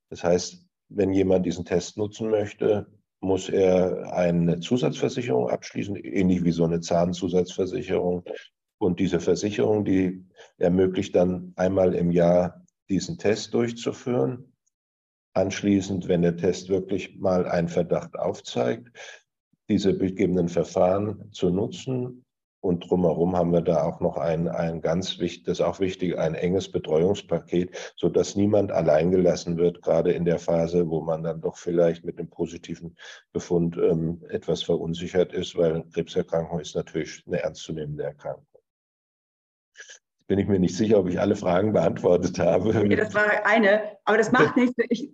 Das 0.10 0.24
heißt, 0.24 0.66
wenn 0.89 1.13
jemand 1.13 1.46
diesen 1.46 1.66
Test 1.66 1.98
nutzen 1.98 2.30
möchte, 2.30 2.88
muss 3.21 3.49
er 3.49 4.13
eine 4.13 4.59
Zusatzversicherung 4.59 5.49
abschließen, 5.49 5.95
ähnlich 5.95 6.43
wie 6.43 6.51
so 6.51 6.63
eine 6.63 6.79
Zahnzusatzversicherung. 6.79 8.23
Und 8.77 8.99
diese 8.99 9.19
Versicherung, 9.19 9.83
die 9.83 10.25
ermöglicht 10.57 11.15
dann 11.15 11.53
einmal 11.55 11.95
im 11.95 12.11
Jahr 12.11 12.65
diesen 12.89 13.17
Test 13.17 13.53
durchzuführen. 13.53 14.53
Anschließend, 15.33 16.07
wenn 16.07 16.21
der 16.21 16.38
Test 16.38 16.69
wirklich 16.69 17.17
mal 17.17 17.45
einen 17.45 17.67
Verdacht 17.67 18.17
aufzeigt, 18.17 18.89
diese 19.69 19.93
bildgebenden 19.93 20.49
Verfahren 20.49 21.31
zu 21.31 21.49
nutzen 21.49 22.25
und 22.62 22.89
drumherum 22.89 23.38
haben 23.38 23.54
wir 23.54 23.62
da 23.62 23.84
auch 23.84 24.00
noch 24.01 24.18
ein, 24.18 24.48
ein 24.50 24.82
ganz 24.82 25.20
wichtig, 25.20 25.46
das 25.46 25.60
ist 25.60 25.66
auch 25.66 25.80
wichtig, 25.80 26.18
ein 26.18 26.36
enges 26.36 26.72
Betreuungspaket, 26.72 27.94
sodass 27.96 28.36
niemand 28.36 28.72
alleingelassen 28.72 29.58
wird, 29.58 29.82
gerade 29.82 30.12
in 30.12 30.25
der 30.25 30.39
Phase, 30.39 30.89
wo 30.89 31.01
man 31.01 31.24
dann 31.24 31.42
doch 31.42 31.58
vielleicht 31.58 32.04
mit 32.04 32.20
dem 32.20 32.30
positiven 32.30 32.98
Befund 33.32 33.78
ähm, 33.78 34.24
etwas 34.30 34.63
verunsichert 34.63 35.32
ist, 35.32 35.58
weil 35.58 35.84
Krebserkrankung 35.94 36.60
ist 36.60 36.75
natürlich 36.75 37.24
eine 37.28 37.42
ernstzunehmende 37.42 38.04
Erkrankung. 38.04 38.46
Bin 40.28 40.39
ich 40.39 40.48
mir 40.48 40.60
nicht 40.60 40.75
sicher, 40.75 41.00
ob 41.00 41.08
ich 41.08 41.20
alle 41.20 41.36
Fragen 41.36 41.74
beantwortet 41.74 42.38
habe. 42.39 42.70
Okay, 42.70 42.96
das 42.96 43.16
war 43.16 43.46
eine, 43.46 43.98
aber 44.04 44.18
das 44.18 44.32
macht 44.32 44.58
nichts. 44.58 44.75
Ich, 44.89 45.12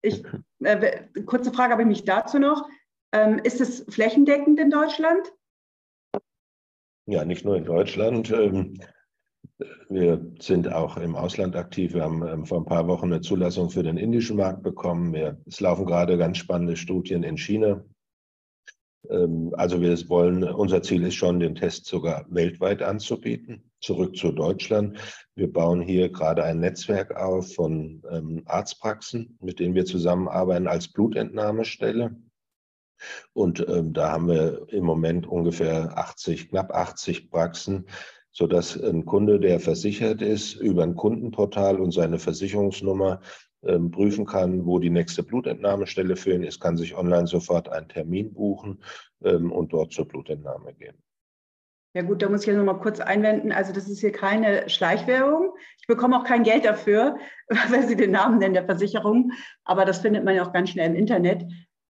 ich, 0.00 0.24
äh, 0.60 1.02
kurze 1.26 1.52
Frage 1.52 1.72
habe 1.72 1.82
ich 1.82 1.88
mich 1.88 2.04
dazu 2.04 2.38
noch. 2.38 2.66
Ähm, 3.12 3.40
ist 3.42 3.60
es 3.60 3.84
flächendeckend 3.88 4.58
in 4.58 4.70
Deutschland? 4.70 5.32
Ja, 7.06 7.24
nicht 7.24 7.44
nur 7.44 7.56
in 7.56 7.64
Deutschland. 7.64 8.30
Ähm, 8.30 8.80
wir 9.90 10.32
sind 10.40 10.72
auch 10.72 10.96
im 10.96 11.16
Ausland 11.16 11.54
aktiv. 11.54 11.92
Wir 11.92 12.02
haben 12.02 12.26
ähm, 12.26 12.46
vor 12.46 12.58
ein 12.58 12.64
paar 12.64 12.88
Wochen 12.88 13.12
eine 13.12 13.20
Zulassung 13.20 13.68
für 13.68 13.82
den 13.82 13.98
indischen 13.98 14.38
Markt 14.38 14.62
bekommen. 14.62 15.12
Wir, 15.12 15.38
es 15.46 15.60
laufen 15.60 15.84
gerade 15.84 16.16
ganz 16.16 16.38
spannende 16.38 16.76
Studien 16.76 17.22
in 17.22 17.36
China. 17.36 17.84
Ähm, 19.10 19.52
also 19.54 19.82
wir 19.82 19.92
wollen, 20.08 20.44
unser 20.44 20.82
Ziel 20.82 21.04
ist 21.04 21.16
schon, 21.16 21.40
den 21.40 21.54
Test 21.54 21.84
sogar 21.84 22.24
weltweit 22.30 22.80
anzubieten. 22.82 23.70
Zurück 23.80 24.16
zu 24.16 24.32
Deutschland. 24.32 24.98
Wir 25.34 25.52
bauen 25.52 25.82
hier 25.82 26.08
gerade 26.08 26.42
ein 26.42 26.60
Netzwerk 26.60 27.14
auf 27.16 27.54
von 27.54 28.02
Arztpraxen, 28.46 29.36
mit 29.42 29.58
denen 29.60 29.74
wir 29.74 29.84
zusammenarbeiten 29.84 30.68
als 30.68 30.88
Blutentnahmestelle. 30.88 32.16
Und 33.32 33.66
ähm, 33.68 33.92
da 33.92 34.12
haben 34.12 34.28
wir 34.28 34.66
im 34.68 34.84
Moment 34.84 35.26
ungefähr 35.26 35.96
80, 35.96 36.50
knapp 36.50 36.72
80 36.72 37.30
Praxen, 37.30 37.86
sodass 38.32 38.76
ein 38.76 39.04
Kunde, 39.04 39.38
der 39.38 39.60
versichert 39.60 40.22
ist, 40.22 40.54
über 40.54 40.82
ein 40.82 40.96
Kundenportal 40.96 41.80
und 41.80 41.92
seine 41.92 42.18
Versicherungsnummer 42.18 43.20
ähm, 43.62 43.90
prüfen 43.90 44.26
kann, 44.26 44.66
wo 44.66 44.78
die 44.78 44.90
nächste 44.90 45.22
Blutentnahmestelle 45.22 46.16
für 46.16 46.34
ihn 46.34 46.42
ist, 46.42 46.60
kann 46.60 46.76
sich 46.76 46.96
online 46.96 47.26
sofort 47.26 47.68
einen 47.68 47.88
Termin 47.88 48.34
buchen 48.34 48.82
ähm, 49.22 49.52
und 49.52 49.72
dort 49.72 49.92
zur 49.92 50.06
Blutentnahme 50.06 50.74
gehen. 50.74 50.96
Ja 51.96 52.02
gut, 52.02 52.22
da 52.22 52.28
muss 52.28 52.40
ich 52.40 52.48
ja 52.48 52.54
noch 52.54 52.64
mal 52.64 52.80
kurz 52.80 52.98
einwenden. 52.98 53.52
Also 53.52 53.72
das 53.72 53.88
ist 53.88 54.00
hier 54.00 54.10
keine 54.10 54.68
Schleichwerbung. 54.68 55.54
Ich 55.80 55.86
bekomme 55.86 56.18
auch 56.18 56.24
kein 56.24 56.42
Geld 56.42 56.64
dafür, 56.64 57.16
weil 57.70 57.86
Sie 57.86 57.94
den 57.94 58.10
Namen 58.10 58.38
nennen 58.38 58.54
der 58.54 58.64
Versicherung. 58.64 59.30
Aber 59.64 59.84
das 59.84 59.98
findet 59.98 60.24
man 60.24 60.34
ja 60.34 60.44
auch 60.44 60.52
ganz 60.52 60.70
schnell 60.70 60.90
im 60.90 60.96
Internet. 60.96 61.44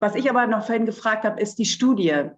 Was 0.04 0.16
ich 0.16 0.28
aber 0.28 0.46
noch 0.46 0.66
vorhin 0.66 0.84
gefragt 0.84 1.24
habe, 1.24 1.40
ist 1.40 1.58
die 1.58 1.64
Studie. 1.64 2.28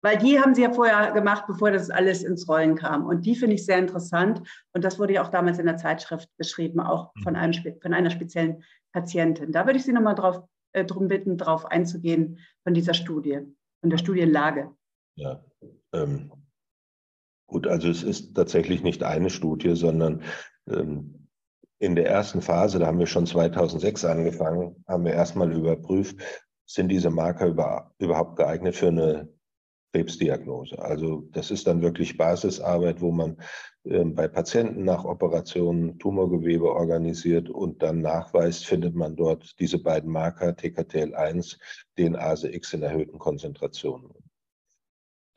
Weil 0.00 0.16
die 0.18 0.38
haben 0.38 0.54
Sie 0.54 0.62
ja 0.62 0.72
vorher 0.72 1.10
gemacht, 1.10 1.44
bevor 1.48 1.72
das 1.72 1.90
alles 1.90 2.22
ins 2.22 2.48
Rollen 2.48 2.76
kam. 2.76 3.04
Und 3.04 3.26
die 3.26 3.34
finde 3.34 3.56
ich 3.56 3.66
sehr 3.66 3.78
interessant. 3.78 4.40
Und 4.74 4.84
das 4.84 4.96
wurde 5.00 5.14
ja 5.14 5.24
auch 5.24 5.28
damals 5.28 5.58
in 5.58 5.66
der 5.66 5.76
Zeitschrift 5.76 6.28
beschrieben, 6.36 6.78
auch 6.78 7.10
von, 7.24 7.34
einem, 7.34 7.52
von 7.82 7.94
einer 7.94 8.10
speziellen 8.10 8.62
Patientin. 8.92 9.50
Da 9.50 9.66
würde 9.66 9.80
ich 9.80 9.84
Sie 9.84 9.92
nochmal 9.92 10.14
drauf, 10.14 10.44
äh, 10.72 10.84
darum 10.84 11.08
bitten, 11.08 11.36
darauf 11.36 11.66
einzugehen 11.66 12.38
von 12.62 12.74
dieser 12.74 12.94
Studie, 12.94 13.40
von 13.80 13.90
der 13.90 13.98
Studienlage. 13.98 14.70
Ja, 15.16 15.44
ähm, 15.92 16.30
Gut, 17.48 17.66
also 17.66 17.88
es 17.88 18.04
ist 18.04 18.36
tatsächlich 18.36 18.84
nicht 18.84 19.02
eine 19.02 19.30
Studie, 19.30 19.74
sondern 19.74 20.22
ähm, 20.68 21.26
in 21.80 21.96
der 21.96 22.06
ersten 22.06 22.40
Phase, 22.40 22.78
da 22.78 22.86
haben 22.86 23.00
wir 23.00 23.08
schon 23.08 23.26
2006 23.26 24.04
angefangen, 24.04 24.84
haben 24.86 25.04
wir 25.04 25.14
erstmal 25.14 25.52
überprüft, 25.52 26.16
sind 26.72 26.88
diese 26.88 27.10
Marker 27.10 27.46
über, 27.46 27.92
überhaupt 27.98 28.36
geeignet 28.36 28.76
für 28.76 28.88
eine 28.88 29.28
Krebsdiagnose. 29.92 30.78
Also 30.78 31.28
das 31.32 31.50
ist 31.50 31.66
dann 31.66 31.82
wirklich 31.82 32.16
Basisarbeit, 32.16 33.00
wo 33.00 33.10
man 33.10 33.36
äh, 33.84 34.04
bei 34.04 34.28
Patienten 34.28 34.84
nach 34.84 35.04
Operationen 35.04 35.98
Tumorgewebe 35.98 36.72
organisiert 36.72 37.50
und 37.50 37.82
dann 37.82 38.00
nachweist, 38.00 38.66
findet 38.66 38.94
man 38.94 39.16
dort 39.16 39.58
diese 39.58 39.82
beiden 39.82 40.12
Marker 40.12 40.50
TKTL1, 40.50 41.58
den 41.98 42.14
ASEX 42.14 42.72
in 42.72 42.82
erhöhten 42.82 43.18
Konzentrationen. 43.18 44.12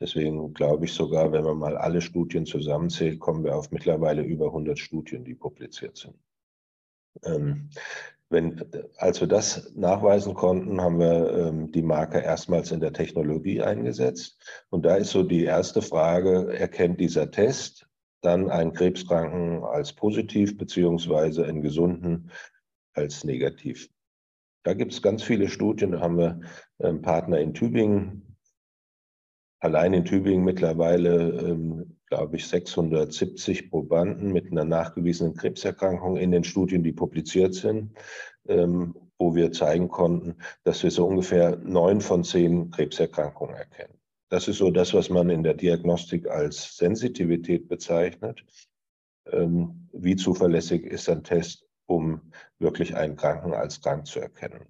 Deswegen 0.00 0.54
glaube 0.54 0.84
ich 0.84 0.92
sogar, 0.92 1.32
wenn 1.32 1.44
man 1.44 1.58
mal 1.58 1.76
alle 1.76 2.00
Studien 2.00 2.46
zusammenzählt, 2.46 3.18
kommen 3.18 3.42
wir 3.42 3.56
auf 3.56 3.72
mittlerweile 3.72 4.22
über 4.22 4.46
100 4.46 4.78
Studien, 4.78 5.24
die 5.24 5.34
publiziert 5.34 5.96
sind. 5.96 6.14
Ähm, 7.22 7.70
wenn, 8.30 8.64
als 8.96 9.20
wir 9.20 9.28
das 9.28 9.72
nachweisen 9.76 10.34
konnten, 10.34 10.80
haben 10.80 10.98
wir 10.98 11.30
ähm, 11.32 11.70
die 11.70 11.82
Marke 11.82 12.18
erstmals 12.18 12.72
in 12.72 12.80
der 12.80 12.92
Technologie 12.92 13.62
eingesetzt. 13.62 14.38
Und 14.70 14.84
da 14.84 14.96
ist 14.96 15.10
so 15.10 15.22
die 15.22 15.44
erste 15.44 15.82
Frage, 15.82 16.52
erkennt 16.52 17.00
dieser 17.00 17.30
Test 17.30 17.86
dann 18.22 18.50
einen 18.50 18.72
Krebskranken 18.72 19.62
als 19.64 19.92
positiv 19.92 20.56
beziehungsweise 20.56 21.44
einen 21.44 21.62
gesunden 21.62 22.30
als 22.94 23.24
negativ? 23.24 23.88
Da 24.64 24.72
gibt 24.72 24.92
es 24.92 25.02
ganz 25.02 25.22
viele 25.22 25.48
Studien. 25.48 25.92
Da 25.92 26.00
haben 26.00 26.18
wir 26.18 26.40
ähm, 26.80 27.02
Partner 27.02 27.38
in 27.38 27.52
Tübingen, 27.52 28.36
allein 29.60 29.92
in 29.92 30.04
Tübingen 30.04 30.44
mittlerweile, 30.44 31.40
ähm, 31.40 31.93
glaube 32.06 32.36
ich, 32.36 32.46
670 32.46 33.70
Probanden 33.70 34.32
mit 34.32 34.50
einer 34.50 34.64
nachgewiesenen 34.64 35.34
Krebserkrankung 35.34 36.16
in 36.16 36.30
den 36.30 36.44
Studien, 36.44 36.82
die 36.82 36.92
publiziert 36.92 37.54
sind, 37.54 37.92
ähm, 38.48 38.94
wo 39.18 39.34
wir 39.34 39.52
zeigen 39.52 39.88
konnten, 39.88 40.36
dass 40.64 40.82
wir 40.82 40.90
so 40.90 41.06
ungefähr 41.06 41.56
neun 41.56 42.00
von 42.00 42.24
zehn 42.24 42.70
Krebserkrankungen 42.70 43.54
erkennen. 43.54 43.98
Das 44.30 44.48
ist 44.48 44.58
so 44.58 44.70
das, 44.70 44.94
was 44.94 45.10
man 45.10 45.30
in 45.30 45.42
der 45.42 45.54
Diagnostik 45.54 46.28
als 46.28 46.76
Sensitivität 46.76 47.68
bezeichnet. 47.68 48.44
Ähm, 49.30 49.88
wie 49.92 50.16
zuverlässig 50.16 50.84
ist 50.84 51.08
ein 51.08 51.22
Test, 51.22 51.66
um 51.86 52.32
wirklich 52.58 52.96
einen 52.96 53.16
Kranken 53.16 53.54
als 53.54 53.80
krank 53.80 54.06
zu 54.06 54.20
erkennen? 54.20 54.66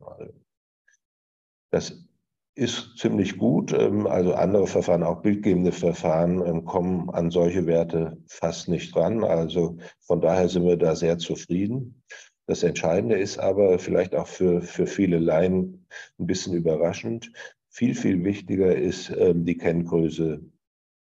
Das 1.70 2.06
ist 2.54 2.96
ziemlich 2.98 3.36
gut. 3.36 3.72
Ähm, 3.72 4.06
also 4.06 4.34
andere 4.34 4.66
Verfahren, 4.66 5.02
auch 5.02 5.22
bildgebende 5.22 5.72
Verfahren, 5.72 6.44
ähm, 6.46 6.64
kommen 6.64 7.10
an 7.10 7.30
solche 7.30 7.66
Werte 7.66 8.16
fast 8.26 8.68
nicht 8.68 8.94
ran. 8.96 9.24
Also 9.24 9.78
von 10.00 10.20
daher 10.20 10.48
sind 10.48 10.64
wir 10.64 10.76
da 10.76 10.94
sehr 10.94 11.18
zufrieden. 11.18 12.02
Das 12.46 12.62
Entscheidende 12.62 13.16
ist 13.16 13.38
aber 13.38 13.78
vielleicht 13.78 14.14
auch 14.14 14.28
für, 14.28 14.60
für 14.60 14.86
viele 14.86 15.18
Laien 15.18 15.86
ein 16.18 16.26
bisschen 16.26 16.54
überraschend. 16.54 17.32
Viel, 17.70 17.94
viel 17.94 18.22
wichtiger 18.22 18.76
ist 18.76 19.10
ähm, 19.10 19.44
die 19.44 19.56
Kenngröße 19.56 20.40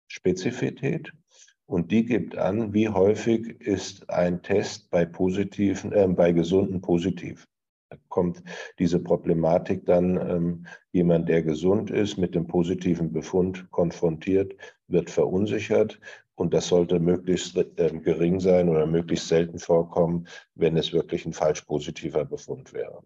Spezifität. 0.09 1.13
Und 1.67 1.91
die 1.91 2.05
gibt 2.05 2.37
an, 2.37 2.73
wie 2.73 2.89
häufig 2.89 3.61
ist 3.61 4.09
ein 4.09 4.43
Test 4.43 4.89
bei 4.91 5.05
positiven, 5.05 5.93
äh, 5.93 6.09
bei 6.09 6.33
gesunden 6.33 6.81
positiv 6.81 7.47
kommt 8.09 8.43
diese 8.79 8.99
Problematik 8.99 9.85
dann, 9.87 10.17
ähm, 10.17 10.67
jemand, 10.93 11.29
der 11.29 11.43
gesund 11.43 11.91
ist, 11.91 12.17
mit 12.17 12.35
dem 12.35 12.47
positiven 12.47 13.13
Befund 13.13 13.71
konfrontiert, 13.71 14.55
wird 14.89 15.11
verunsichert. 15.11 16.01
Und 16.35 16.53
das 16.53 16.69
sollte 16.69 17.01
möglichst 17.01 17.57
äh, 17.57 17.91
gering 18.03 18.41
sein 18.41 18.69
oder 18.69 18.87
möglichst 18.87 19.29
selten 19.29 19.59
vorkommen, 19.59 20.27
wenn 20.55 20.77
es 20.77 20.93
wirklich 20.93 21.25
ein 21.27 21.33
falsch 21.33 21.63
positiver 21.63 22.25
Befund 22.25 22.73
wäre. 22.73 23.03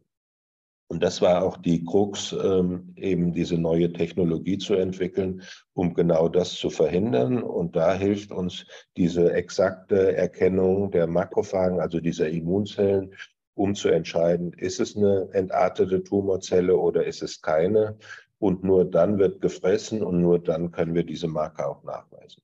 Und 0.91 1.05
das 1.05 1.23
war 1.23 1.45
auch 1.45 1.57
die 1.57 1.85
Krux, 1.85 2.33
ähm, 2.33 2.93
eben 2.97 3.33
diese 3.33 3.57
neue 3.57 3.93
Technologie 3.93 4.59
zu 4.59 4.75
entwickeln, 4.75 5.43
um 5.73 5.95
genau 5.95 6.29
das 6.29 6.55
zu 6.55 6.69
verhindern. 6.69 7.45
Und 7.45 7.77
da 7.77 7.95
hilft 7.95 8.33
uns 8.33 8.67
diese 8.97 9.33
exakte 9.33 10.17
Erkennung 10.17 10.91
der 10.91 11.07
Makrophagen, 11.07 11.79
also 11.79 12.01
dieser 12.01 12.29
Immunzellen, 12.29 13.15
um 13.61 13.75
zu 13.75 13.91
entscheiden, 13.91 14.55
ist 14.55 14.81
es 14.81 14.97
eine 14.97 15.29
entartete 15.33 16.03
Tumorzelle 16.03 16.79
oder 16.79 17.05
ist 17.05 17.23
es 17.23 17.43
keine. 17.43 17.99
Und 18.39 18.65
nur 18.65 18.87
dann 18.87 19.19
wird 19.19 19.43
gefressen 19.43 20.03
und 20.03 20.23
nur 20.23 20.39
dann 20.39 20.71
können 20.71 20.95
wir 20.95 21.05
diese 21.05 21.29
Marke 21.29 21.67
auch 21.67 21.85
nachweisen. 21.85 22.43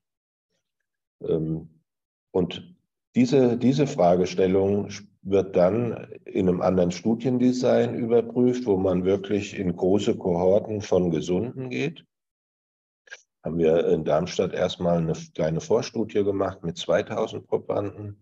Ähm, 1.23 1.71
und 2.33 2.77
diese, 3.15 3.57
diese 3.57 3.87
Fragestellung 3.87 4.91
wird 5.23 5.57
dann 5.57 6.13
in 6.27 6.51
einem 6.51 6.61
anderen 6.61 6.91
Studiendesign 6.91 7.95
überprüft, 7.95 8.67
wo 8.67 8.77
man 8.77 9.07
wirklich 9.07 9.59
in 9.59 9.75
große 9.75 10.19
Kohorten 10.19 10.83
von 10.83 11.11
Gesunden 11.11 11.71
geht. 11.71 12.05
Haben 13.43 13.57
wir 13.57 13.87
in 13.89 14.05
Darmstadt 14.05 14.53
erstmal 14.53 14.99
eine 14.99 15.15
kleine 15.35 15.63
Vorstudie 15.63 16.25
gemacht 16.25 16.63
mit 16.63 16.77
2000 16.77 17.47
Probanden 17.47 18.21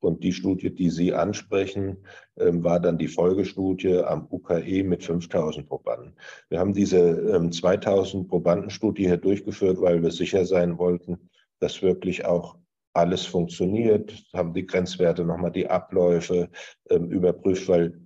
und 0.00 0.22
die 0.22 0.32
Studie, 0.32 0.74
die 0.74 0.90
Sie 0.90 1.12
ansprechen, 1.12 1.98
ähm, 2.38 2.62
war 2.62 2.80
dann 2.80 2.98
die 2.98 3.08
Folgestudie 3.08 3.98
am 3.98 4.26
UKE 4.30 4.84
mit 4.84 5.04
5000 5.04 5.66
Probanden. 5.66 6.14
Wir 6.48 6.58
haben 6.58 6.74
diese 6.74 7.50
2000 7.50 8.22
ähm, 8.24 8.28
Probandenstudie 8.28 9.06
hier 9.06 9.16
durchgeführt, 9.16 9.80
weil 9.80 10.02
wir 10.02 10.10
sicher 10.10 10.44
sein 10.44 10.78
wollten, 10.78 11.30
dass 11.60 11.82
wirklich 11.82 12.24
auch 12.24 12.58
alles 12.92 13.26
funktioniert, 13.26 14.24
haben 14.32 14.54
die 14.54 14.66
Grenzwerte 14.66 15.24
nochmal 15.24 15.52
die 15.52 15.68
Abläufe 15.68 16.48
ähm, 16.88 17.10
überprüft, 17.10 17.68
weil 17.68 18.00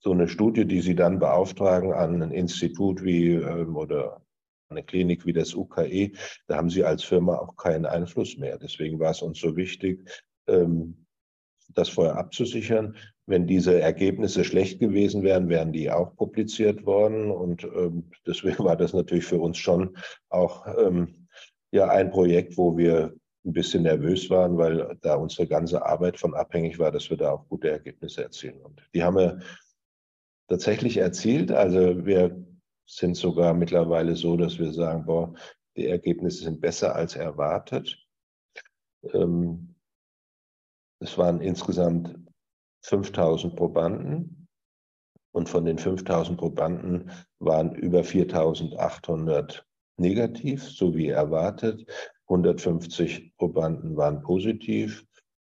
so 0.00 0.12
eine 0.12 0.28
Studie, 0.28 0.66
die 0.66 0.80
Sie 0.80 0.94
dann 0.94 1.18
beauftragen 1.18 1.92
an 1.92 2.22
ein 2.22 2.32
Institut 2.32 3.02
wie 3.04 3.38
oder 3.38 4.20
eine 4.68 4.82
Klinik 4.82 5.24
wie 5.26 5.32
das 5.32 5.54
UKE, 5.54 6.12
da 6.46 6.56
haben 6.56 6.70
Sie 6.70 6.84
als 6.84 7.04
Firma 7.04 7.36
auch 7.36 7.56
keinen 7.56 7.86
Einfluss 7.86 8.36
mehr. 8.36 8.58
Deswegen 8.58 8.98
war 8.98 9.12
es 9.12 9.22
uns 9.22 9.38
so 9.38 9.56
wichtig, 9.56 10.04
das 11.74 11.88
vorher 11.88 12.16
abzusichern. 12.16 12.96
Wenn 13.26 13.46
diese 13.46 13.80
Ergebnisse 13.80 14.44
schlecht 14.44 14.80
gewesen 14.80 15.22
wären, 15.22 15.48
wären 15.48 15.72
die 15.72 15.90
auch 15.90 16.14
publiziert 16.16 16.84
worden. 16.86 17.30
Und 17.30 17.64
ähm, 17.64 18.10
deswegen 18.26 18.64
war 18.64 18.76
das 18.76 18.92
natürlich 18.92 19.24
für 19.24 19.40
uns 19.40 19.58
schon 19.58 19.96
auch 20.28 20.66
ähm, 20.78 21.26
ja, 21.70 21.88
ein 21.88 22.10
Projekt, 22.10 22.56
wo 22.56 22.76
wir 22.76 23.14
ein 23.44 23.52
bisschen 23.52 23.82
nervös 23.82 24.30
waren, 24.30 24.56
weil 24.56 24.96
da 25.02 25.16
unsere 25.16 25.48
ganze 25.48 25.84
Arbeit 25.84 26.18
von 26.18 26.34
abhängig 26.34 26.78
war, 26.78 26.92
dass 26.92 27.10
wir 27.10 27.16
da 27.16 27.32
auch 27.32 27.48
gute 27.48 27.70
Ergebnisse 27.70 28.22
erzielen. 28.22 28.60
Und 28.60 28.82
die 28.94 29.02
haben 29.02 29.16
wir 29.16 29.40
tatsächlich 30.48 30.98
erzielt. 30.98 31.50
Also 31.50 32.04
wir 32.06 32.44
sind 32.86 33.16
sogar 33.16 33.54
mittlerweile 33.54 34.14
so, 34.14 34.36
dass 34.36 34.58
wir 34.58 34.72
sagen, 34.72 35.06
boah, 35.06 35.34
die 35.76 35.86
Ergebnisse 35.86 36.44
sind 36.44 36.60
besser 36.60 36.94
als 36.94 37.16
erwartet. 37.16 37.98
Ähm, 39.12 39.71
es 41.02 41.18
waren 41.18 41.40
insgesamt 41.40 42.16
5000 42.84 43.56
Probanden 43.56 44.48
und 45.32 45.48
von 45.48 45.64
den 45.64 45.78
5000 45.78 46.38
Probanden 46.38 47.10
waren 47.38 47.74
über 47.74 48.04
4800 48.04 49.66
negativ, 49.98 50.62
so 50.62 50.94
wie 50.94 51.08
erwartet. 51.08 51.86
150 52.28 53.36
Probanden 53.36 53.96
waren 53.96 54.22
positiv 54.22 55.04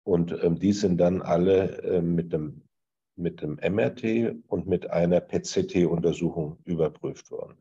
und 0.04 0.32
ähm, 0.44 0.60
die 0.60 0.74
sind 0.74 0.98
dann 0.98 1.22
alle 1.22 1.82
äh, 1.84 2.02
mit, 2.02 2.34
dem, 2.34 2.62
mit 3.16 3.42
dem 3.42 3.56
MRT 3.56 4.36
und 4.48 4.68
mit 4.68 4.90
einer 4.90 5.20
PET-CT-Untersuchung 5.20 6.58
überprüft 6.66 7.30
worden. 7.32 7.58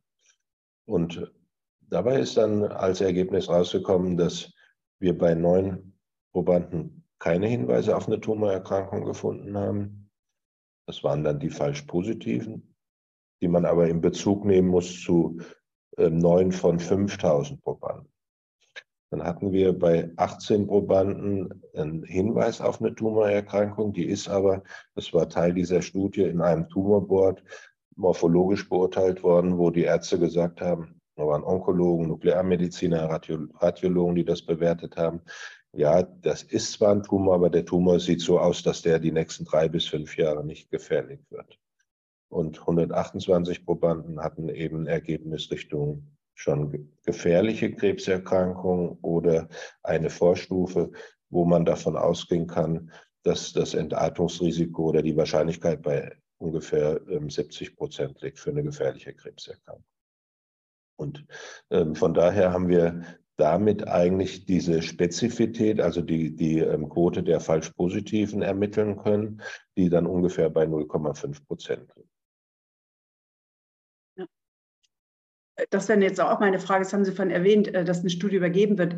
Und 0.87 1.33
dabei 1.81 2.21
ist 2.21 2.37
dann 2.37 2.65
als 2.65 3.01
Ergebnis 3.01 3.49
rausgekommen, 3.49 4.17
dass 4.17 4.53
wir 4.99 5.17
bei 5.17 5.35
neun 5.35 5.95
Probanden 6.33 7.02
keine 7.23 7.47
Hinweise 7.47 7.97
auf 7.97 8.09
eine 8.09 8.21
Tumorerkrankung 8.21 9.05
gefunden 9.05 9.57
haben. 9.57 10.11
Das 10.89 11.05
waren 11.05 11.23
dann 11.23 11.39
die 11.39 11.51
falsch 11.51 11.83
positiven, 11.83 12.75
die 13.41 13.47
man 13.47 13.65
aber 13.65 13.87
in 13.87 14.01
Bezug 14.01 14.45
nehmen 14.45 14.67
muss 14.67 15.01
zu 15.01 15.39
äh, 15.99 16.11
neun 16.11 16.51
von 16.51 16.81
5000 16.81 17.63
Probanden. 17.63 18.13
Dann 19.13 19.23
hatten 19.23 19.53
wir 19.53 19.79
bei 19.79 20.11
18 20.17 20.67
Probanden 20.67 21.63
einen 21.77 22.03
Hinweis 22.03 22.61
auf 22.61 22.81
eine 22.81 22.93
Tumorerkrankung. 22.93 23.93
Die 23.93 24.07
ist 24.07 24.29
aber, 24.29 24.65
das 24.97 25.15
war 25.15 25.29
Teil 25.29 25.55
dieser 25.55 25.81
Studie, 25.81 26.23
in 26.23 26.41
einem 26.41 26.69
Tumorboard 26.71 27.45
morphologisch 27.95 28.69
beurteilt 28.69 29.23
worden, 29.23 29.59
wo 29.59 29.71
die 29.71 29.85
Ärzte 29.85 30.19
gesagt 30.19 30.61
haben, 30.61 31.01
da 31.15 31.25
waren 31.25 31.45
Onkologen, 31.45 32.09
Nuklearmediziner, 32.09 33.09
Radiologen, 33.61 34.17
die 34.17 34.25
das 34.25 34.43
bewertet 34.43 34.97
haben. 34.97 35.21
Ja, 35.75 36.03
das 36.03 36.43
ist 36.43 36.73
zwar 36.73 36.93
ein 36.93 37.03
Tumor, 37.03 37.35
aber 37.35 37.49
der 37.49 37.65
Tumor 37.65 37.99
sieht 37.99 38.21
so 38.21 38.39
aus, 38.39 38.63
dass 38.63 38.83
der 38.83 38.99
die 38.99 39.13
nächsten 39.13 39.45
drei 39.45 39.69
bis 39.69 39.87
fünf 39.87 40.17
Jahre 40.19 40.45
nicht 40.45 40.71
gefährlich 40.71 41.21
wird. 41.31 41.59
Und 42.29 42.61
128 42.61 43.65
Probanden 43.65 44.21
hatten 44.21 44.49
eben 44.49 44.87
Ergebnis 44.87 45.51
Richtung 45.51 46.17
schon 46.35 46.91
gefährliche 47.05 47.75
Krebserkrankung 47.75 48.99
oder 49.01 49.49
eine 49.83 50.11
Vorstufe, 50.11 50.93
wo 51.31 51.45
man 51.45 51.65
davon 51.65 51.97
ausgehen 51.97 52.47
kann, 52.47 52.91
dass 53.23 53.53
das 53.53 53.75
Entartungsrisiko 53.75 54.91
oder 54.91 55.03
die 55.03 55.17
Wahrscheinlichkeit 55.17 55.83
bei 55.83 56.17
ungefähr 56.39 57.01
70 57.07 57.69
ähm, 57.69 57.77
Prozent 57.77 58.21
liegt 58.21 58.39
für 58.39 58.51
eine 58.51 58.63
gefährliche 58.63 59.15
Krebserkrankung. 59.15 59.85
Und 60.97 61.25
ähm, 61.71 61.95
von 61.95 62.15
daher 62.15 62.53
haben 62.53 62.69
wir 62.69 63.05
damit 63.43 63.89
eigentlich 63.89 64.47
diese 64.47 64.83
Spezifität, 64.83 65.81
also 65.81 66.01
die, 66.01 66.37
die 66.37 66.61
ähm, 66.61 66.89
Quote 66.89 67.25
der 67.25 67.41
falsch 67.41 67.71
Positiven 67.71 68.41
ermitteln 68.41 68.97
können, 68.97 69.43
die 69.77 69.89
dann 69.89 70.07
ungefähr 70.07 70.49
bei 70.49 70.63
0,5 70.63 71.45
Prozent 71.49 71.89
liegt. 71.97 72.09
das 75.71 75.89
wäre 75.89 76.01
jetzt 76.01 76.21
auch 76.21 76.39
meine 76.39 76.61
Frage, 76.61 76.85
das 76.85 76.93
haben 76.93 77.05
Sie 77.05 77.11
vorhin 77.11 77.35
erwähnt, 77.35 77.75
äh, 77.75 77.85
dass 77.85 78.01
eine 78.01 78.11
Studie 78.11 78.37
übergeben 78.37 78.79
wird. 78.79 78.95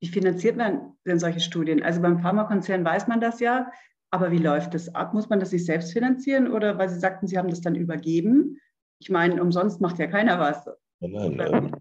Wie 0.00 0.06
finanziert 0.06 0.56
man 0.56 0.92
denn 1.04 1.18
solche 1.18 1.40
Studien? 1.40 1.82
Also 1.82 2.00
beim 2.00 2.20
Pharmakonzern 2.20 2.84
weiß 2.84 3.08
man 3.08 3.20
das 3.20 3.40
ja, 3.40 3.72
aber 4.12 4.30
wie 4.30 4.38
läuft 4.38 4.74
das 4.74 4.94
ab? 4.94 5.12
Muss 5.12 5.28
man 5.28 5.40
das 5.40 5.50
sich 5.50 5.64
selbst 5.64 5.92
finanzieren 5.92 6.52
oder 6.52 6.78
weil 6.78 6.88
Sie 6.88 7.00
sagten, 7.00 7.26
Sie 7.26 7.36
haben 7.36 7.50
das 7.50 7.62
dann 7.62 7.74
übergeben? 7.74 8.60
Ich 9.00 9.10
meine, 9.10 9.42
umsonst 9.42 9.80
macht 9.80 9.98
ja 9.98 10.06
keiner 10.06 10.38
was. 10.38 10.66
Nein, 11.00 11.34
nein, 11.34 11.72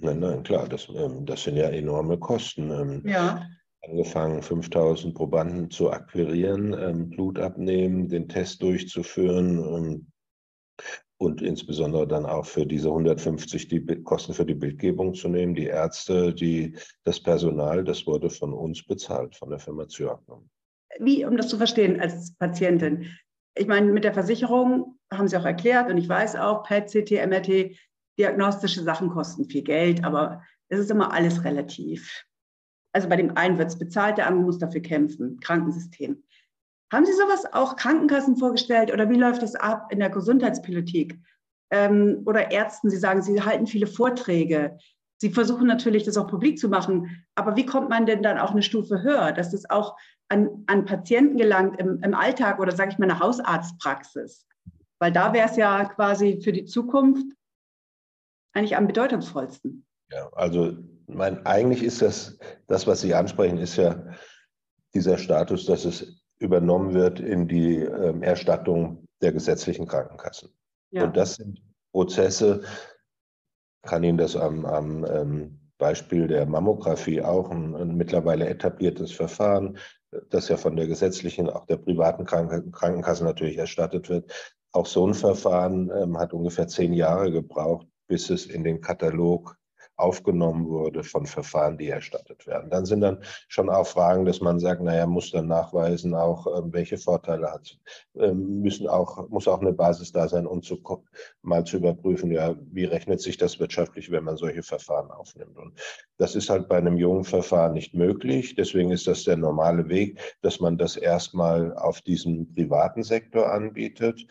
nein, 0.00 0.20
nein, 0.20 0.42
klar, 0.42 0.68
das, 0.68 0.88
ähm, 0.88 1.24
das 1.26 1.44
sind 1.44 1.56
ja 1.56 1.68
enorme 1.68 2.18
Kosten. 2.18 2.70
Ähm, 2.70 3.02
ja. 3.06 3.46
Angefangen, 3.84 4.42
5000 4.42 5.14
Probanden 5.14 5.70
zu 5.70 5.90
akquirieren, 5.90 6.72
ähm, 6.78 7.10
Blut 7.10 7.38
abnehmen, 7.38 8.08
den 8.08 8.28
Test 8.28 8.62
durchzuführen, 8.62 10.06
und 11.22 11.40
insbesondere 11.40 12.06
dann 12.06 12.26
auch 12.26 12.46
für 12.46 12.66
diese 12.66 12.88
150 12.88 13.68
die 13.68 14.02
Kosten 14.02 14.34
für 14.34 14.44
die 14.44 14.56
Bildgebung 14.56 15.14
zu 15.14 15.28
nehmen. 15.28 15.54
Die 15.54 15.66
Ärzte, 15.66 16.34
die, 16.34 16.76
das 17.04 17.20
Personal, 17.20 17.84
das 17.84 18.08
wurde 18.08 18.28
von 18.28 18.52
uns 18.52 18.84
bezahlt, 18.84 19.36
von 19.36 19.50
der 19.50 19.60
Firma 19.60 19.86
Zyagnum. 19.86 20.50
Wie, 20.98 21.24
um 21.24 21.36
das 21.36 21.48
zu 21.48 21.56
verstehen 21.56 22.00
als 22.00 22.34
Patientin? 22.34 23.06
Ich 23.54 23.68
meine, 23.68 23.92
mit 23.92 24.02
der 24.02 24.14
Versicherung 24.14 24.98
haben 25.12 25.28
Sie 25.28 25.36
auch 25.36 25.44
erklärt 25.44 25.90
und 25.90 25.96
ich 25.96 26.08
weiß 26.08 26.36
auch, 26.36 26.64
PET, 26.64 26.88
CT, 26.88 27.12
MRT, 27.24 27.76
diagnostische 28.18 28.82
Sachen 28.82 29.08
kosten 29.08 29.44
viel 29.46 29.62
Geld, 29.62 30.04
aber 30.04 30.42
es 30.68 30.78
ist 30.78 30.90
immer 30.90 31.12
alles 31.12 31.44
relativ. 31.44 32.24
Also 32.92 33.08
bei 33.08 33.16
dem 33.16 33.36
einen 33.36 33.58
wird 33.58 33.68
es 33.68 33.78
bezahlt, 33.78 34.18
der 34.18 34.26
andere 34.26 34.44
muss 34.44 34.58
dafür 34.58 34.82
kämpfen, 34.82 35.40
Krankensystem. 35.40 36.22
Haben 36.92 37.06
Sie 37.06 37.12
sowas 37.12 37.50
auch 37.52 37.76
Krankenkassen 37.76 38.36
vorgestellt 38.36 38.92
oder 38.92 39.08
wie 39.08 39.16
läuft 39.16 39.42
das 39.42 39.54
ab 39.54 39.90
in 39.90 39.98
der 39.98 40.10
Gesundheitspolitik? 40.10 41.18
Ähm, 41.70 42.22
oder 42.26 42.50
Ärzten, 42.50 42.90
Sie 42.90 42.98
sagen, 42.98 43.22
Sie 43.22 43.40
halten 43.40 43.66
viele 43.66 43.86
Vorträge. 43.86 44.76
Sie 45.16 45.30
versuchen 45.30 45.66
natürlich, 45.66 46.04
das 46.04 46.18
auch 46.18 46.26
publik 46.26 46.58
zu 46.58 46.68
machen. 46.68 47.24
Aber 47.34 47.56
wie 47.56 47.64
kommt 47.64 47.88
man 47.88 48.04
denn 48.04 48.22
dann 48.22 48.38
auch 48.38 48.50
eine 48.50 48.62
Stufe 48.62 49.02
höher, 49.02 49.32
dass 49.32 49.52
das 49.52 49.70
auch 49.70 49.96
an, 50.28 50.64
an 50.66 50.84
Patienten 50.84 51.38
gelangt 51.38 51.80
im, 51.80 52.02
im 52.02 52.14
Alltag 52.14 52.58
oder 52.58 52.72
sage 52.72 52.90
ich 52.92 52.98
mal 52.98 53.08
eine 53.08 53.20
Hausarztpraxis? 53.20 54.46
Weil 54.98 55.12
da 55.12 55.32
wäre 55.32 55.48
es 55.48 55.56
ja 55.56 55.86
quasi 55.86 56.42
für 56.42 56.52
die 56.52 56.66
Zukunft 56.66 57.24
eigentlich 58.52 58.76
am 58.76 58.86
bedeutungsvollsten. 58.86 59.84
Ja, 60.10 60.28
also 60.32 60.76
mein, 61.06 61.44
eigentlich 61.46 61.82
ist 61.82 62.02
das, 62.02 62.38
das, 62.66 62.86
was 62.86 63.00
Sie 63.00 63.14
ansprechen, 63.14 63.58
ist 63.58 63.76
ja 63.76 64.04
dieser 64.94 65.18
Status, 65.18 65.66
dass 65.66 65.84
es 65.84 66.22
übernommen 66.38 66.92
wird 66.92 67.20
in 67.20 67.48
die 67.48 67.76
ähm, 67.76 68.22
Erstattung 68.22 69.06
der 69.22 69.32
gesetzlichen 69.32 69.86
Krankenkassen. 69.86 70.50
Ja. 70.90 71.04
Und 71.04 71.16
das 71.16 71.36
sind 71.36 71.62
Prozesse, 71.92 72.62
kann 73.82 74.04
Ihnen 74.04 74.18
das 74.18 74.36
am, 74.36 74.66
am 74.66 75.04
ähm, 75.04 75.60
Beispiel 75.78 76.26
der 76.26 76.46
Mammographie 76.46 77.22
auch 77.22 77.50
ein, 77.50 77.74
ein, 77.74 77.96
mittlerweile 77.96 78.48
etabliertes 78.48 79.12
Verfahren, 79.12 79.78
das 80.30 80.48
ja 80.48 80.56
von 80.56 80.76
der 80.76 80.86
gesetzlichen, 80.86 81.48
auch 81.48 81.66
der 81.66 81.78
privaten 81.78 82.24
Kranken 82.24 82.70
Krankenkasse 82.70 83.24
natürlich 83.24 83.56
erstattet 83.56 84.08
wird. 84.08 84.30
Auch 84.72 84.86
so 84.86 85.06
ein 85.06 85.14
Verfahren 85.14 85.90
ähm, 85.90 86.18
hat 86.18 86.32
ungefähr 86.32 86.68
zehn 86.68 86.92
Jahre 86.92 87.30
gebraucht, 87.30 87.86
bis 88.12 88.28
es 88.28 88.44
in 88.44 88.62
den 88.62 88.82
Katalog 88.82 89.56
aufgenommen 89.96 90.68
wurde 90.68 91.02
von 91.02 91.24
Verfahren, 91.24 91.78
die 91.78 91.88
erstattet 91.88 92.46
werden. 92.46 92.68
Dann 92.68 92.84
sind 92.84 93.00
dann 93.00 93.22
schon 93.48 93.70
auch 93.70 93.86
Fragen, 93.86 94.26
dass 94.26 94.42
man 94.42 94.60
sagt, 94.60 94.82
naja, 94.82 95.06
muss 95.06 95.30
dann 95.30 95.46
nachweisen, 95.46 96.14
auch 96.14 96.46
ähm, 96.58 96.74
welche 96.74 96.98
Vorteile 96.98 97.50
hat, 97.50 97.78
ähm, 98.16 98.60
müssen 98.60 98.86
auch, 98.86 99.30
muss 99.30 99.48
auch 99.48 99.62
eine 99.62 99.72
Basis 99.72 100.12
da 100.12 100.28
sein, 100.28 100.46
um 100.46 100.60
zu, 100.60 100.78
mal 101.40 101.64
zu 101.64 101.78
überprüfen, 101.78 102.30
ja, 102.30 102.54
wie 102.70 102.84
rechnet 102.84 103.22
sich 103.22 103.38
das 103.38 103.58
wirtschaftlich, 103.58 104.10
wenn 104.10 104.24
man 104.24 104.36
solche 104.36 104.62
Verfahren 104.62 105.10
aufnimmt. 105.10 105.56
Und 105.56 105.80
das 106.18 106.34
ist 106.34 106.50
halt 106.50 106.68
bei 106.68 106.76
einem 106.76 106.98
jungen 106.98 107.24
Verfahren 107.24 107.72
nicht 107.72 107.94
möglich. 107.94 108.56
Deswegen 108.56 108.90
ist 108.90 109.06
das 109.06 109.24
der 109.24 109.38
normale 109.38 109.88
Weg, 109.88 110.20
dass 110.42 110.60
man 110.60 110.76
das 110.76 110.98
erstmal 110.98 111.74
auf 111.78 112.02
diesem 112.02 112.52
privaten 112.52 113.04
Sektor 113.04 113.50
anbietet 113.50 114.26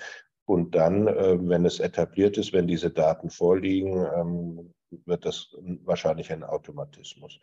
und 0.52 0.76
dann, 0.76 1.08
äh, 1.08 1.38
wenn 1.40 1.64
es 1.64 1.80
etabliert 1.80 2.38
ist, 2.38 2.52
wenn 2.52 2.68
diese 2.68 2.90
Daten 2.90 3.30
vorliegen, 3.30 4.06
ähm, 4.14 4.74
wird 5.06 5.26
das 5.26 5.56
wahrscheinlich 5.86 6.30
ein 6.30 6.44
Automatismus. 6.44 7.40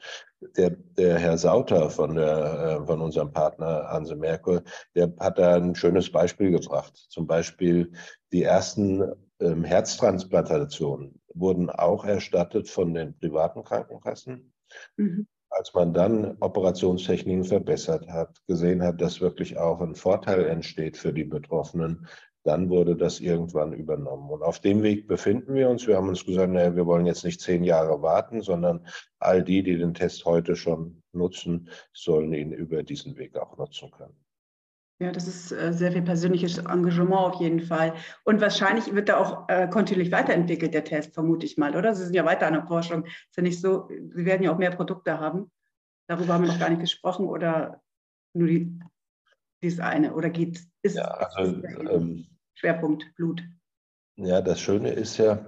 Der, 0.58 0.68
der 0.68 1.18
Herr 1.18 1.38
Sauter 1.38 1.88
von, 1.88 2.16
der, 2.16 2.82
äh, 2.82 2.86
von 2.86 3.00
unserem 3.00 3.32
Partner 3.32 3.88
Hanse 3.88 4.14
Merkel, 4.14 4.62
der 4.94 5.10
hat 5.20 5.38
da 5.38 5.56
ein 5.56 5.74
schönes 5.74 6.12
Beispiel 6.12 6.50
gebracht. 6.50 6.94
Zum 7.08 7.26
Beispiel 7.26 7.92
die 8.30 8.42
ersten 8.42 9.02
ähm, 9.40 9.64
Herztransplantationen 9.64 11.18
wurden 11.32 11.70
auch 11.70 12.04
erstattet 12.04 12.68
von 12.68 12.92
den 12.92 13.18
privaten 13.18 13.64
Krankenkassen. 13.64 14.52
Mhm. 14.98 15.26
Als 15.48 15.72
man 15.72 15.94
dann 15.94 16.36
Operationstechniken 16.40 17.44
verbessert 17.44 18.06
hat, 18.10 18.36
gesehen 18.46 18.82
hat, 18.82 19.00
dass 19.00 19.22
wirklich 19.22 19.56
auch 19.56 19.80
ein 19.80 19.94
Vorteil 19.94 20.44
entsteht 20.44 20.98
für 20.98 21.14
die 21.14 21.24
Betroffenen, 21.24 22.06
dann 22.48 22.70
wurde 22.70 22.96
das 22.96 23.20
irgendwann 23.20 23.74
übernommen. 23.74 24.30
Und 24.30 24.42
auf 24.42 24.58
dem 24.58 24.82
Weg 24.82 25.06
befinden 25.06 25.54
wir 25.54 25.68
uns. 25.68 25.86
Wir 25.86 25.98
haben 25.98 26.08
uns 26.08 26.24
gesagt, 26.24 26.50
naja, 26.50 26.74
wir 26.74 26.86
wollen 26.86 27.04
jetzt 27.04 27.22
nicht 27.22 27.42
zehn 27.42 27.62
Jahre 27.62 28.00
warten, 28.00 28.40
sondern 28.40 28.86
all 29.18 29.44
die, 29.44 29.62
die 29.62 29.76
den 29.76 29.92
Test 29.92 30.24
heute 30.24 30.56
schon 30.56 31.02
nutzen, 31.12 31.68
sollen 31.92 32.32
ihn 32.32 32.52
über 32.52 32.82
diesen 32.82 33.18
Weg 33.18 33.36
auch 33.36 33.58
nutzen 33.58 33.90
können. 33.90 34.16
Ja, 34.98 35.12
das 35.12 35.28
ist 35.28 35.52
äh, 35.52 35.74
sehr 35.74 35.92
viel 35.92 36.02
persönliches 36.02 36.56
Engagement 36.56 37.34
auf 37.34 37.40
jeden 37.40 37.60
Fall. 37.60 37.92
Und 38.24 38.40
wahrscheinlich 38.40 38.94
wird 38.94 39.10
da 39.10 39.18
auch 39.18 39.46
äh, 39.50 39.68
kontinuierlich 39.68 40.10
weiterentwickelt, 40.10 40.72
der 40.72 40.84
Test, 40.84 41.12
vermute 41.12 41.44
ich 41.44 41.58
mal, 41.58 41.76
oder? 41.76 41.94
Sie 41.94 42.04
sind 42.04 42.14
ja 42.14 42.24
weiter 42.24 42.46
an 42.46 42.54
der 42.54 42.66
Forschung. 42.66 43.04
Ist 43.04 43.36
ja 43.36 43.42
nicht 43.42 43.60
so, 43.60 43.88
Sie 43.90 44.24
werden 44.24 44.42
ja 44.42 44.52
auch 44.52 44.58
mehr 44.58 44.74
Produkte 44.74 45.20
haben. 45.20 45.50
Darüber 46.08 46.32
haben 46.32 46.44
wir 46.44 46.52
noch 46.52 46.58
gar 46.58 46.70
nicht 46.70 46.80
gesprochen 46.80 47.28
oder 47.28 47.82
nur 48.34 48.48
die, 48.48 48.80
dieses 49.62 49.80
eine? 49.80 50.14
Oder 50.14 50.30
geht 50.30 50.60
es? 50.82 50.94
Ja, 50.94 51.04
also, 51.04 51.62
ähm, 51.62 52.26
Schwerpunkt 52.58 53.14
Blut. 53.14 53.42
Ja, 54.16 54.40
das 54.40 54.60
Schöne 54.60 54.90
ist 54.90 55.16
ja, 55.16 55.46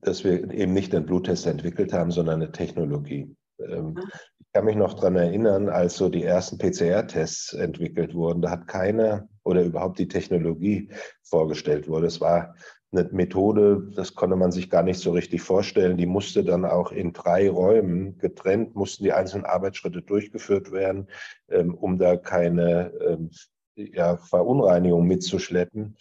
dass 0.00 0.24
wir 0.24 0.50
eben 0.50 0.72
nicht 0.72 0.92
einen 0.92 1.06
Bluttest 1.06 1.46
entwickelt 1.46 1.92
haben, 1.92 2.10
sondern 2.10 2.42
eine 2.42 2.50
Technologie. 2.50 3.36
Ähm, 3.60 3.96
ich 4.40 4.52
kann 4.52 4.64
mich 4.64 4.74
noch 4.74 4.94
daran 4.94 5.14
erinnern, 5.14 5.68
als 5.68 5.96
so 5.96 6.08
die 6.08 6.24
ersten 6.24 6.58
PCR-Tests 6.58 7.52
entwickelt 7.52 8.14
wurden, 8.14 8.42
da 8.42 8.50
hat 8.50 8.66
keiner 8.66 9.28
oder 9.44 9.62
überhaupt 9.62 10.00
die 10.00 10.08
Technologie 10.08 10.90
vorgestellt 11.22 11.86
wurde. 11.86 12.08
Es 12.08 12.20
war 12.20 12.56
eine 12.90 13.08
Methode, 13.12 13.90
das 13.94 14.14
konnte 14.14 14.34
man 14.34 14.50
sich 14.50 14.70
gar 14.70 14.82
nicht 14.82 14.98
so 14.98 15.12
richtig 15.12 15.42
vorstellen. 15.42 15.96
Die 15.96 16.06
musste 16.06 16.42
dann 16.42 16.64
auch 16.64 16.90
in 16.90 17.12
drei 17.12 17.48
Räumen 17.48 18.18
getrennt, 18.18 18.74
mussten 18.74 19.04
die 19.04 19.12
einzelnen 19.12 19.44
Arbeitsschritte 19.44 20.02
durchgeführt 20.02 20.72
werden, 20.72 21.08
ähm, 21.48 21.74
um 21.74 21.98
da 21.98 22.16
keine 22.16 22.92
ähm, 23.06 23.30
ja, 23.76 24.16
Verunreinigung 24.16 25.06
mitzuschleppen. 25.06 25.96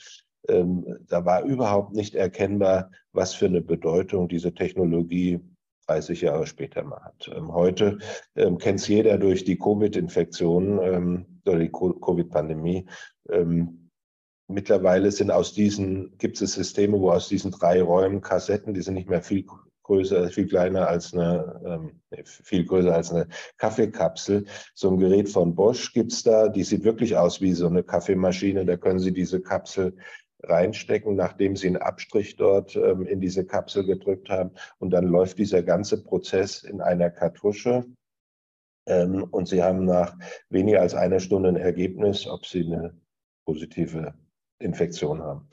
Ähm, 0.47 0.97
da 1.07 1.25
war 1.25 1.43
überhaupt 1.43 1.93
nicht 1.93 2.15
erkennbar, 2.15 2.91
was 3.11 3.33
für 3.33 3.45
eine 3.45 3.61
Bedeutung 3.61 4.27
diese 4.27 4.53
Technologie 4.53 5.39
30 5.87 6.21
Jahre 6.21 6.47
später 6.47 6.83
mal 6.83 7.01
hat. 7.01 7.29
Ähm, 7.33 7.53
heute 7.53 7.99
ähm, 8.35 8.57
kennt 8.57 8.79
es 8.79 8.87
jeder 8.87 9.17
durch 9.17 9.43
die 9.43 9.57
Covid-Infektion 9.57 10.79
ähm, 10.81 11.25
oder 11.45 11.59
die 11.59 11.71
Covid-Pandemie. 11.71 12.85
Ähm, 13.29 13.89
mittlerweile 14.47 15.11
sind 15.11 15.31
aus 15.31 15.53
diesen, 15.53 16.17
gibt 16.17 16.41
es 16.41 16.53
Systeme, 16.53 16.99
wo 16.99 17.11
aus 17.11 17.27
diesen 17.27 17.51
drei 17.51 17.81
Räumen 17.81 18.21
Kassetten, 18.21 18.73
die 18.73 18.81
sind 18.81 18.95
nicht 18.95 19.09
mehr 19.09 19.23
viel 19.23 19.45
größer, 19.83 20.29
viel 20.29 20.47
kleiner 20.47 20.87
als 20.87 21.13
eine, 21.13 21.61
ähm, 21.65 22.25
viel 22.25 22.65
größer 22.65 22.93
als 22.93 23.11
eine 23.11 23.27
Kaffeekapsel. 23.57 24.45
So 24.73 24.89
ein 24.89 24.97
Gerät 24.97 25.29
von 25.29 25.55
Bosch 25.55 25.93
gibt 25.93 26.13
es 26.13 26.23
da, 26.23 26.49
die 26.49 26.63
sieht 26.63 26.83
wirklich 26.83 27.15
aus 27.17 27.41
wie 27.41 27.53
so 27.53 27.67
eine 27.67 27.83
Kaffeemaschine. 27.83 28.65
Da 28.65 28.77
können 28.77 28.99
Sie 28.99 29.13
diese 29.13 29.41
Kapsel 29.41 29.95
reinstecken, 30.43 31.15
nachdem 31.15 31.55
Sie 31.55 31.67
einen 31.67 31.77
Abstrich 31.77 32.35
dort 32.35 32.75
ähm, 32.75 33.05
in 33.05 33.19
diese 33.19 33.45
Kapsel 33.45 33.85
gedrückt 33.85 34.29
haben. 34.29 34.51
Und 34.79 34.91
dann 34.91 35.05
läuft 35.05 35.37
dieser 35.37 35.63
ganze 35.63 36.03
Prozess 36.03 36.63
in 36.63 36.81
einer 36.81 37.09
Kartusche. 37.09 37.85
Ähm, 38.85 39.23
und 39.23 39.47
Sie 39.47 39.63
haben 39.63 39.85
nach 39.85 40.17
weniger 40.49 40.81
als 40.81 40.93
einer 40.93 41.19
Stunde 41.19 41.49
ein 41.49 41.55
Ergebnis, 41.55 42.27
ob 42.27 42.45
Sie 42.45 42.65
eine 42.65 42.99
positive 43.45 44.13
Infektion 44.59 45.21
haben. 45.21 45.47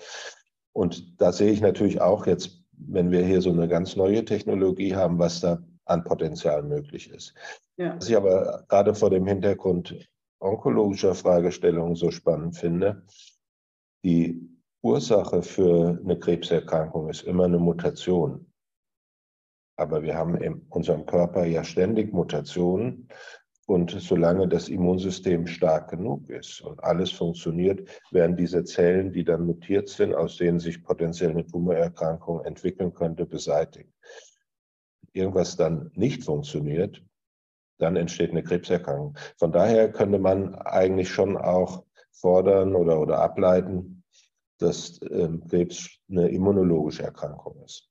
Und 0.72 1.20
da 1.20 1.32
sehe 1.32 1.52
ich 1.52 1.60
natürlich 1.60 2.00
auch 2.00 2.26
jetzt, 2.26 2.59
wenn 2.86 3.10
wir 3.10 3.24
hier 3.24 3.40
so 3.40 3.50
eine 3.50 3.68
ganz 3.68 3.96
neue 3.96 4.24
Technologie 4.24 4.94
haben, 4.94 5.18
was 5.18 5.40
da 5.40 5.62
an 5.84 6.04
Potenzial 6.04 6.62
möglich 6.62 7.10
ist. 7.10 7.34
Ja. 7.76 7.96
Was 7.96 8.08
ich 8.08 8.16
aber 8.16 8.64
gerade 8.68 8.94
vor 8.94 9.10
dem 9.10 9.26
Hintergrund 9.26 10.08
onkologischer 10.38 11.14
Fragestellungen 11.14 11.94
so 11.94 12.10
spannend 12.10 12.56
finde, 12.56 13.04
die 14.04 14.48
Ursache 14.82 15.42
für 15.42 15.98
eine 16.02 16.18
Krebserkrankung 16.18 17.10
ist 17.10 17.22
immer 17.22 17.44
eine 17.44 17.58
Mutation. 17.58 18.46
Aber 19.76 20.02
wir 20.02 20.14
haben 20.14 20.36
in 20.36 20.66
unserem 20.68 21.06
Körper 21.06 21.44
ja 21.44 21.64
ständig 21.64 22.12
Mutationen. 22.12 23.08
Und 23.70 23.92
solange 23.92 24.48
das 24.48 24.68
Immunsystem 24.68 25.46
stark 25.46 25.90
genug 25.90 26.28
ist 26.28 26.60
und 26.60 26.82
alles 26.82 27.12
funktioniert, 27.12 27.88
werden 28.10 28.36
diese 28.36 28.64
Zellen, 28.64 29.12
die 29.12 29.22
dann 29.22 29.46
mutiert 29.46 29.88
sind, 29.88 30.12
aus 30.12 30.38
denen 30.38 30.58
sich 30.58 30.82
potenziell 30.82 31.30
eine 31.30 31.46
Tumorerkrankung 31.46 32.44
entwickeln 32.44 32.92
könnte, 32.92 33.26
beseitigt. 33.26 33.88
Irgendwas 35.12 35.56
dann 35.56 35.92
nicht 35.94 36.24
funktioniert, 36.24 37.00
dann 37.78 37.94
entsteht 37.94 38.32
eine 38.32 38.42
Krebserkrankung. 38.42 39.16
Von 39.36 39.52
daher 39.52 39.92
könnte 39.92 40.18
man 40.18 40.56
eigentlich 40.56 41.08
schon 41.08 41.36
auch 41.36 41.84
fordern 42.10 42.74
oder, 42.74 42.98
oder 42.98 43.20
ableiten, 43.20 44.02
dass 44.58 44.98
ähm, 45.12 45.46
Krebs 45.46 45.90
eine 46.10 46.28
immunologische 46.28 47.04
Erkrankung 47.04 47.62
ist. 47.64 47.88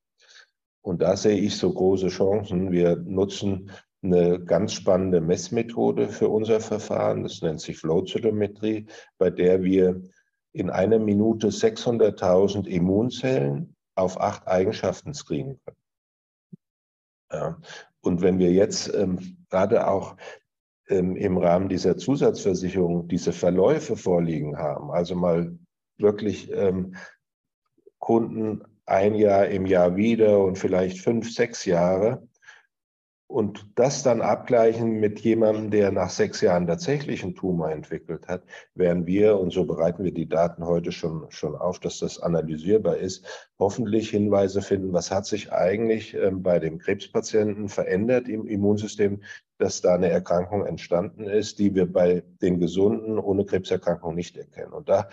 Und 0.82 1.02
da 1.02 1.16
sehe 1.16 1.40
ich 1.40 1.56
so 1.56 1.72
große 1.72 2.10
Chancen. 2.10 2.70
Wir 2.70 2.98
nutzen 2.98 3.72
eine 4.02 4.40
ganz 4.40 4.74
spannende 4.74 5.22
Messmethode 5.22 6.10
für 6.10 6.30
unser 6.30 6.62
Verfahren. 6.62 7.24
Das 7.24 7.42
nennt 7.42 7.60
sich 7.60 7.78
Flowzytometrie, 7.78 8.88
bei 9.18 9.30
der 9.30 9.64
wir 9.64 10.02
in 10.54 10.70
einer 10.70 11.00
Minute 11.00 11.50
600.000 11.50 12.66
Immunzellen 12.66 13.76
auf 13.96 14.20
acht 14.20 14.48
Eigenschaften 14.48 15.14
screenen 15.14 15.60
können. 15.66 15.78
Ja. 17.32 17.62
Und 18.02 18.22
wenn 18.22 18.40
wir 18.40 18.52
jetzt 18.52 18.94
ähm, 18.94 19.46
gerade 19.50 19.88
auch 19.88 20.16
ähm, 20.88 21.16
im 21.16 21.38
Rahmen 21.38 21.70
dieser 21.70 21.98
Zusatzversicherung 21.98 23.08
diese 23.08 23.34
Verläufe 23.34 23.98
vorliegen 23.98 24.58
haben, 24.58 24.90
also 24.92 25.16
mal 25.16 25.58
wirklich 25.98 26.50
ähm, 26.52 26.96
Kunden 28.00 28.64
ein 28.86 29.14
Jahr 29.14 29.48
im 29.48 29.66
Jahr 29.66 29.96
wieder 29.98 30.40
und 30.40 30.58
vielleicht 30.58 31.00
fünf, 31.00 31.32
sechs 31.32 31.66
Jahre, 31.66 32.28
und 33.30 33.68
das 33.76 34.02
dann 34.02 34.22
abgleichen 34.22 35.00
mit 35.00 35.20
jemandem, 35.20 35.70
der 35.70 35.92
nach 35.92 36.10
sechs 36.10 36.42
Jahren 36.42 36.66
tatsächlich 36.66 37.22
einen 37.22 37.36
Tumor 37.36 37.70
entwickelt 37.70 38.28
hat, 38.28 38.42
werden 38.74 39.06
wir, 39.06 39.38
und 39.38 39.54
so 39.54 39.66
bereiten 39.66 40.04
wir 40.04 40.12
die 40.12 40.28
Daten 40.28 40.66
heute 40.66 40.92
schon, 40.92 41.28
schon 41.30 41.56
auf, 41.56 41.80
dass 41.80 42.00
das 42.00 42.20
analysierbar 42.20 42.98
ist, 42.98 43.52
hoffentlich 43.60 44.10
Hinweise 44.10 44.64
finden, 44.64 44.94
was 44.94 45.12
hat 45.12 45.28
sich 45.28 45.54
eigentlich 45.54 46.16
ähm, 46.16 46.42
bei 46.42 46.58
dem 46.58 46.80
Krebspatienten 46.80 47.70
verändert 47.70 48.28
im 48.28 48.48
Immunsystem, 48.48 49.22
dass 49.60 49.82
da 49.82 49.94
eine 49.94 50.10
Erkrankung 50.10 50.66
entstanden 50.66 51.26
ist, 51.26 51.60
die 51.60 51.76
wir 51.76 51.86
bei 51.86 52.24
den 52.42 52.60
Gesunden 52.60 53.20
ohne 53.20 53.46
Krebserkrankung 53.46 54.16
nicht 54.16 54.38
erkennen. 54.38 54.74
Und 54.74 54.90
da 54.90 55.08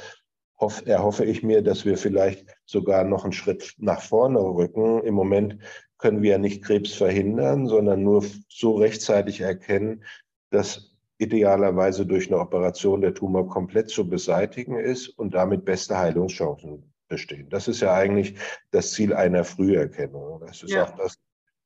erhoffe 0.85 1.25
ich 1.25 1.43
mir, 1.43 1.63
dass 1.63 1.85
wir 1.85 1.99
vielleicht 1.99 2.47
sogar 2.65 3.05
noch 3.05 3.25
einen 3.25 3.33
Schritt 3.33 3.75
nach 3.79 4.01
vorne 4.01 4.41
rücken. 4.41 5.03
Im 5.03 5.15
Moment 5.15 5.59
können 5.99 6.23
wir 6.23 6.33
ja 6.33 6.39
nicht 6.39 6.65
Krebs 6.65 6.95
verhindern, 6.95 7.67
sondern 7.67 8.03
nur 8.03 8.25
so 8.49 8.77
rechtzeitig 8.77 9.41
erkennen, 9.41 10.05
dass 10.51 10.97
idealerweise 11.19 12.07
durch 12.07 12.29
eine 12.29 12.41
Operation 12.41 13.01
der 13.01 13.15
Tumor 13.15 13.49
komplett 13.49 13.91
zu 13.91 14.09
beseitigen 14.09 14.79
ist 14.79 15.09
und 15.09 15.35
damit 15.35 15.65
beste 15.65 15.97
Heilungschancen 15.97 16.93
bestehen. 17.09 17.49
Das 17.49 17.69
ist 17.69 17.81
ja 17.81 17.95
eigentlich 17.95 18.35
das 18.71 18.93
Ziel 18.93 19.15
einer 19.15 19.45
Früherkennung. 19.45 20.41
Das 20.41 20.63
ist 20.63 20.73
ja. 20.73 20.85
auch 20.85 20.97
das, 20.97 21.19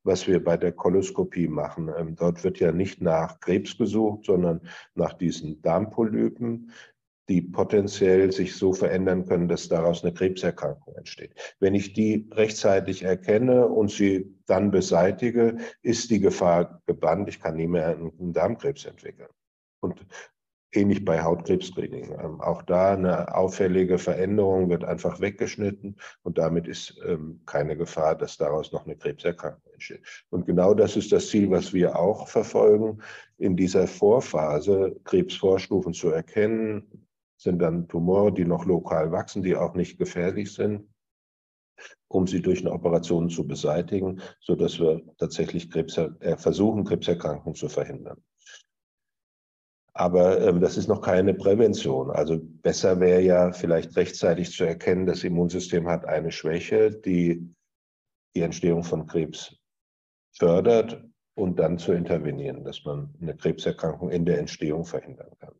was 0.03 0.27
wir 0.27 0.43
bei 0.43 0.57
der 0.57 0.71
Koloskopie 0.71 1.47
machen. 1.47 1.91
Ähm, 1.97 2.15
dort 2.15 2.43
wird 2.43 2.59
ja 2.59 2.71
nicht 2.71 3.01
nach 3.01 3.39
Krebs 3.39 3.77
gesucht, 3.77 4.25
sondern 4.25 4.61
nach 4.95 5.13
diesen 5.13 5.61
Darmpolypen, 5.61 6.71
die 7.29 7.41
potenziell 7.41 8.31
sich 8.31 8.55
so 8.55 8.73
verändern 8.73 9.25
können, 9.25 9.47
dass 9.47 9.69
daraus 9.69 10.03
eine 10.03 10.13
Krebserkrankung 10.13 10.95
entsteht. 10.95 11.33
Wenn 11.59 11.75
ich 11.75 11.93
die 11.93 12.29
rechtzeitig 12.31 13.03
erkenne 13.03 13.67
und 13.67 13.91
sie 13.91 14.35
dann 14.47 14.71
beseitige, 14.71 15.57
ist 15.81 16.09
die 16.09 16.19
Gefahr 16.19 16.81
gebannt. 16.85 17.29
Ich 17.29 17.39
kann 17.39 17.55
nie 17.55 17.67
mehr 17.67 17.89
einen 17.89 18.33
Darmkrebs 18.33 18.85
entwickeln. 18.85 19.29
Und 19.79 20.05
ähnlich 20.73 21.03
bei 21.03 21.21
Hautkrebsscreening. 21.21 22.11
Ähm, 22.19 22.41
auch 22.41 22.61
da 22.61 22.93
eine 22.93 23.35
auffällige 23.35 23.97
Veränderung 23.97 24.69
wird 24.69 24.83
einfach 24.83 25.19
weggeschnitten 25.19 25.97
und 26.23 26.37
damit 26.37 26.67
ist 26.67 26.99
ähm, 27.05 27.41
keine 27.45 27.75
Gefahr, 27.75 28.15
dass 28.15 28.37
daraus 28.37 28.71
noch 28.71 28.85
eine 28.85 28.95
Krebserkrankung 28.95 29.73
entsteht. 29.73 30.01
Und 30.29 30.45
genau 30.45 30.73
das 30.73 30.95
ist 30.95 31.11
das 31.11 31.27
Ziel, 31.29 31.49
was 31.51 31.73
wir 31.73 31.97
auch 31.97 32.27
verfolgen, 32.27 33.01
in 33.37 33.55
dieser 33.55 33.87
Vorphase 33.87 34.95
Krebsvorstufen 35.03 35.93
zu 35.93 36.09
erkennen, 36.09 37.07
sind 37.41 37.59
dann 37.59 37.87
Tumore, 37.87 38.31
die 38.31 38.45
noch 38.45 38.65
lokal 38.65 39.11
wachsen, 39.11 39.41
die 39.41 39.55
auch 39.55 39.73
nicht 39.73 39.97
gefährlich 39.97 40.53
sind, 40.53 40.87
um 42.07 42.27
sie 42.27 42.41
durch 42.41 42.61
eine 42.61 42.71
Operation 42.71 43.29
zu 43.29 43.47
beseitigen, 43.47 44.21
sodass 44.39 44.79
wir 44.79 45.01
tatsächlich 45.17 45.71
Krebs, 45.71 45.97
äh, 45.97 46.37
versuchen, 46.37 46.83
Krebserkrankungen 46.83 47.55
zu 47.55 47.67
verhindern. 47.67 48.23
Aber 49.93 50.39
ähm, 50.41 50.61
das 50.61 50.77
ist 50.77 50.87
noch 50.87 51.01
keine 51.01 51.33
Prävention. 51.33 52.11
Also 52.11 52.39
besser 52.39 52.99
wäre 52.99 53.21
ja 53.21 53.51
vielleicht 53.51 53.95
rechtzeitig 53.97 54.51
zu 54.51 54.63
erkennen, 54.63 55.07
das 55.07 55.23
Immunsystem 55.23 55.87
hat 55.87 56.05
eine 56.05 56.31
Schwäche, 56.31 56.91
die 56.91 57.53
die 58.35 58.41
Entstehung 58.41 58.83
von 58.83 59.07
Krebs 59.07 59.57
fördert 60.37 61.03
und 61.33 61.59
dann 61.59 61.79
zu 61.79 61.91
intervenieren, 61.91 62.63
dass 62.63 62.85
man 62.85 63.13
eine 63.19 63.35
Krebserkrankung 63.35 64.11
in 64.11 64.25
der 64.25 64.37
Entstehung 64.37 64.85
verhindern 64.85 65.31
kann. 65.39 65.55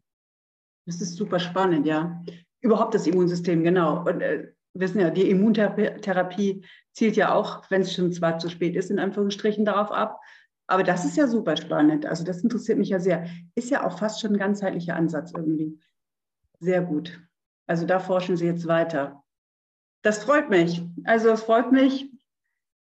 Das 0.85 1.01
ist 1.01 1.15
super 1.15 1.39
spannend, 1.39 1.85
ja. 1.85 2.23
Überhaupt 2.61 2.93
das 2.93 3.07
Immunsystem, 3.07 3.63
genau. 3.63 4.05
Und 4.05 4.21
äh, 4.21 4.51
wissen 4.73 4.99
ja, 4.99 5.09
die 5.09 5.29
Immuntherapie 5.29 6.65
zielt 6.93 7.15
ja 7.15 7.33
auch, 7.33 7.69
wenn 7.69 7.81
es 7.81 7.93
schon 7.93 8.11
zwar 8.11 8.39
zu 8.39 8.49
spät 8.49 8.75
ist, 8.75 8.91
in 8.91 8.99
Anführungsstrichen 8.99 9.65
darauf 9.65 9.91
ab. 9.91 10.19
Aber 10.67 10.83
das 10.83 11.03
ist 11.05 11.17
ja 11.17 11.27
super 11.27 11.57
spannend. 11.57 12.05
Also 12.05 12.23
das 12.23 12.43
interessiert 12.43 12.77
mich 12.77 12.89
ja 12.89 12.99
sehr. 12.99 13.27
Ist 13.55 13.69
ja 13.69 13.85
auch 13.85 13.97
fast 13.97 14.21
schon 14.21 14.31
ein 14.31 14.39
ganzheitlicher 14.39 14.95
Ansatz 14.95 15.33
irgendwie. 15.35 15.79
Sehr 16.59 16.81
gut. 16.81 17.19
Also 17.67 17.85
da 17.85 17.99
forschen 17.99 18.37
Sie 18.37 18.45
jetzt 18.45 18.67
weiter. 18.67 19.23
Das 20.03 20.23
freut 20.23 20.49
mich. 20.49 20.81
Also 21.03 21.29
es 21.29 21.43
freut 21.43 21.71
mich 21.71 22.09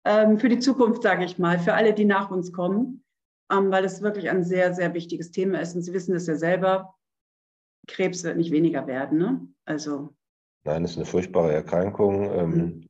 ähm, 0.04 0.38
für 0.38 0.48
die 0.48 0.58
Zukunft, 0.58 1.02
sage 1.02 1.24
ich 1.24 1.38
mal, 1.38 1.58
für 1.58 1.74
alle, 1.74 1.92
die 1.92 2.04
nach 2.04 2.30
uns 2.30 2.52
kommen, 2.52 3.04
ähm, 3.50 3.70
weil 3.70 3.84
es 3.84 4.02
wirklich 4.02 4.30
ein 4.30 4.44
sehr, 4.44 4.72
sehr 4.74 4.94
wichtiges 4.94 5.30
Thema 5.30 5.60
ist. 5.60 5.74
Und 5.74 5.82
Sie 5.82 5.92
wissen 5.92 6.14
es 6.14 6.26
ja 6.26 6.36
selber, 6.36 6.94
Krebs 7.86 8.24
wird 8.24 8.36
nicht 8.36 8.52
weniger 8.52 8.86
werden. 8.86 9.18
Ne? 9.18 9.48
Also. 9.64 10.14
Nein, 10.64 10.84
es 10.84 10.92
ist 10.92 10.96
eine 10.98 11.06
furchtbare 11.06 11.52
Erkrankung. 11.52 12.30
Ähm, 12.32 12.50
mhm. 12.50 12.88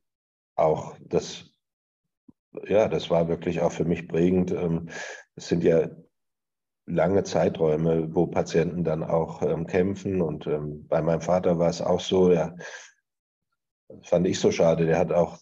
Auch 0.55 0.97
das, 0.99 1.51
ja, 2.67 2.87
das 2.87 3.09
war 3.09 3.27
wirklich 3.27 3.61
auch 3.61 3.71
für 3.71 3.85
mich 3.85 4.07
prägend. 4.07 4.51
Ähm, 4.51 4.89
es 5.35 5.47
sind 5.47 5.63
ja 5.63 5.89
lange 6.85 7.23
Zeiträume, 7.23 8.13
wo 8.13 8.27
Patienten 8.27 8.83
dann 8.83 9.03
auch 9.03 9.41
ähm, 9.41 9.65
kämpfen. 9.67 10.21
Und 10.21 10.47
ähm, 10.47 10.87
bei 10.87 11.01
meinem 11.01 11.21
Vater 11.21 11.57
war 11.59 11.69
es 11.69 11.81
auch 11.81 12.01
so, 12.01 12.31
ja, 12.31 12.55
fand 14.03 14.27
ich 14.27 14.39
so 14.39 14.51
schade. 14.51 14.85
Der 14.85 14.99
hat 14.99 15.11
auch 15.11 15.41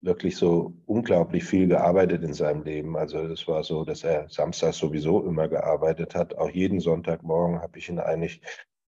wirklich 0.00 0.36
so 0.36 0.74
unglaublich 0.86 1.44
viel 1.44 1.68
gearbeitet 1.68 2.22
in 2.22 2.34
seinem 2.34 2.62
Leben. 2.62 2.96
Also 2.96 3.18
es 3.18 3.46
war 3.48 3.64
so, 3.64 3.84
dass 3.84 4.04
er 4.04 4.28
samstags 4.28 4.78
sowieso 4.78 5.24
immer 5.24 5.48
gearbeitet 5.48 6.14
hat. 6.14 6.36
Auch 6.38 6.50
jeden 6.50 6.80
Sonntagmorgen 6.80 7.60
habe 7.60 7.78
ich 7.78 7.88
ihn 7.88 7.98
eigentlich 7.98 8.40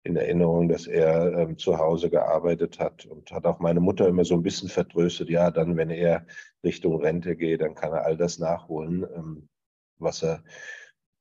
in 0.03 0.17
Erinnerung, 0.17 0.69
dass 0.69 0.87
er 0.87 1.33
ähm, 1.37 1.59
zu 1.59 1.79
Hause 1.79 2.11
gearbeitet 2.11 2.79
hat 2.79 3.05
und 3.07 3.31
hat 3.31 3.45
auch 3.45 3.59
meine 3.61 3.81
Mutter 3.81 4.09
immer 4.09 4.25
so 4.25 4.35
ein 4.35 4.43
bisschen 4.43 4.69
vertröstet, 4.69 5.29
ja, 5.29 5.51
dann, 5.51 5.77
wenn 5.77 5.91
er 5.91 6.27
Richtung 6.65 7.01
Rente 7.01 7.37
geht, 7.37 7.61
dann 7.61 7.75
kann 7.75 7.93
er 7.93 8.05
all 8.05 8.17
das 8.17 8.39
nachholen, 8.39 9.07
ähm, 9.15 9.49
was 9.99 10.23
er, 10.23 10.43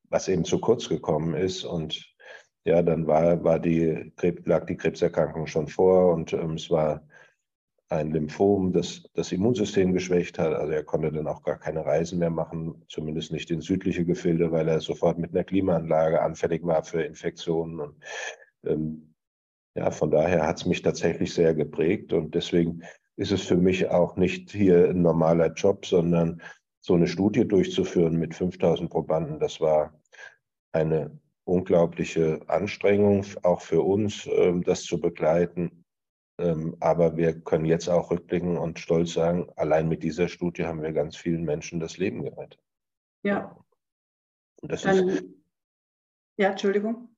was 0.10 0.28
eben 0.30 0.46
zu 0.46 0.60
kurz 0.60 0.88
gekommen 0.88 1.36
ist. 1.36 1.66
Und 1.66 2.06
ja, 2.66 2.82
dann 2.82 3.08
war, 3.08 3.44
war 3.44 3.60
die, 3.60 4.14
lag 4.46 4.66
die 4.66 4.78
Krebserkrankung 4.78 5.48
schon 5.48 5.68
vor 5.68 6.14
und 6.14 6.34
ähm, 6.34 6.54
es 6.54 6.70
war 6.70 7.06
ein 7.90 8.12
Lymphom, 8.12 8.72
das 8.72 9.04
das 9.14 9.32
Immunsystem 9.32 9.94
geschwächt 9.94 10.38
hat. 10.38 10.54
Also 10.54 10.72
er 10.72 10.84
konnte 10.84 11.12
dann 11.12 11.28
auch 11.28 11.42
gar 11.42 11.58
keine 11.58 11.86
Reisen 11.86 12.20
mehr 12.20 12.30
machen, 12.30 12.84
zumindest 12.88 13.32
nicht 13.32 13.50
in 13.50 13.62
südliche 13.62 14.06
Gefilde, 14.06 14.52
weil 14.52 14.68
er 14.68 14.80
sofort 14.80 15.18
mit 15.18 15.32
einer 15.32 15.44
Klimaanlage 15.44 16.22
anfällig 16.22 16.64
war 16.64 16.84
für 16.84 17.02
Infektionen. 17.02 17.80
Und 17.80 17.96
ähm, 18.66 19.14
ja, 19.76 19.92
von 19.92 20.12
daher 20.12 20.46
hat 20.48 20.58
es 20.58 20.66
mich 20.66 20.82
tatsächlich 20.82 21.34
sehr 21.34 21.54
geprägt 21.54 22.14
und 22.14 22.36
deswegen 22.36 22.84
ist 23.16 23.32
es 23.32 23.42
für 23.44 23.58
mich 23.58 23.90
auch 23.90 24.16
nicht 24.16 24.52
hier 24.52 24.90
ein 24.90 25.02
normaler 25.02 25.54
Job, 25.54 25.86
sondern 25.86 26.42
so 26.82 26.96
eine 26.96 27.08
Studie 27.08 27.48
durchzuführen 27.48 28.18
mit 28.18 28.34
5000 28.34 28.90
Probanden, 28.90 29.40
das 29.40 29.60
war 29.60 29.94
eine 30.72 31.20
unglaubliche 31.44 32.42
Anstrengung, 32.48 33.26
auch 33.44 33.62
für 33.62 33.82
uns, 33.82 34.28
ähm, 34.32 34.64
das 34.64 34.84
zu 34.84 35.00
begleiten. 35.00 35.84
Ähm, 36.40 36.78
aber 36.80 37.18
wir 37.18 37.42
können 37.42 37.66
jetzt 37.66 37.90
auch 37.90 38.12
rückblicken 38.12 38.58
und 38.58 38.80
stolz 38.80 39.14
sagen, 39.14 39.52
allein 39.58 39.90
mit 39.90 40.04
dieser 40.04 40.30
Studie 40.30 40.66
haben 40.66 40.82
wir 40.82 40.94
ganz 40.94 41.18
vielen 41.18 41.44
Menschen 41.44 41.80
das 41.80 41.98
Leben 41.98 42.24
gerettet. 42.24 42.62
Ja. 43.24 43.58
das 44.62 44.84
Dann, 44.84 45.10
ist, 45.10 45.26
ja, 46.38 46.52
Entschuldigung. 46.52 47.10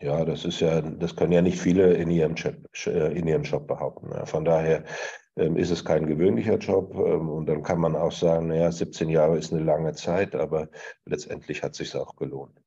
Ja, 0.00 0.24
das 0.24 0.44
ist 0.44 0.60
ja, 0.60 0.80
das 0.80 1.16
können 1.16 1.32
ja 1.32 1.42
nicht 1.42 1.60
viele 1.60 1.94
in 1.94 2.10
ihrem, 2.10 2.34
Job, 2.34 2.54
in 2.86 3.26
ihrem 3.26 3.42
Job 3.42 3.66
behaupten. 3.66 4.14
Von 4.26 4.44
daher 4.44 4.84
ähm, 5.36 5.56
ist 5.56 5.70
es 5.70 5.84
kein 5.84 6.06
gewöhnlicher 6.06 6.56
Job. 6.56 6.94
Und 6.94 7.46
dann 7.46 7.62
kann 7.62 7.80
man 7.80 7.96
auch 7.96 8.12
sagen, 8.12 8.48
naja, 8.48 8.70
17 8.70 9.08
Jahre 9.08 9.38
ist 9.38 9.52
eine 9.52 9.62
lange 9.62 9.94
Zeit, 9.94 10.36
aber 10.36 10.68
letztendlich 11.04 11.62
hat 11.62 11.72
es 11.72 11.78
sich 11.78 11.96
auch 11.96 12.14
gelohnt. 12.16 12.60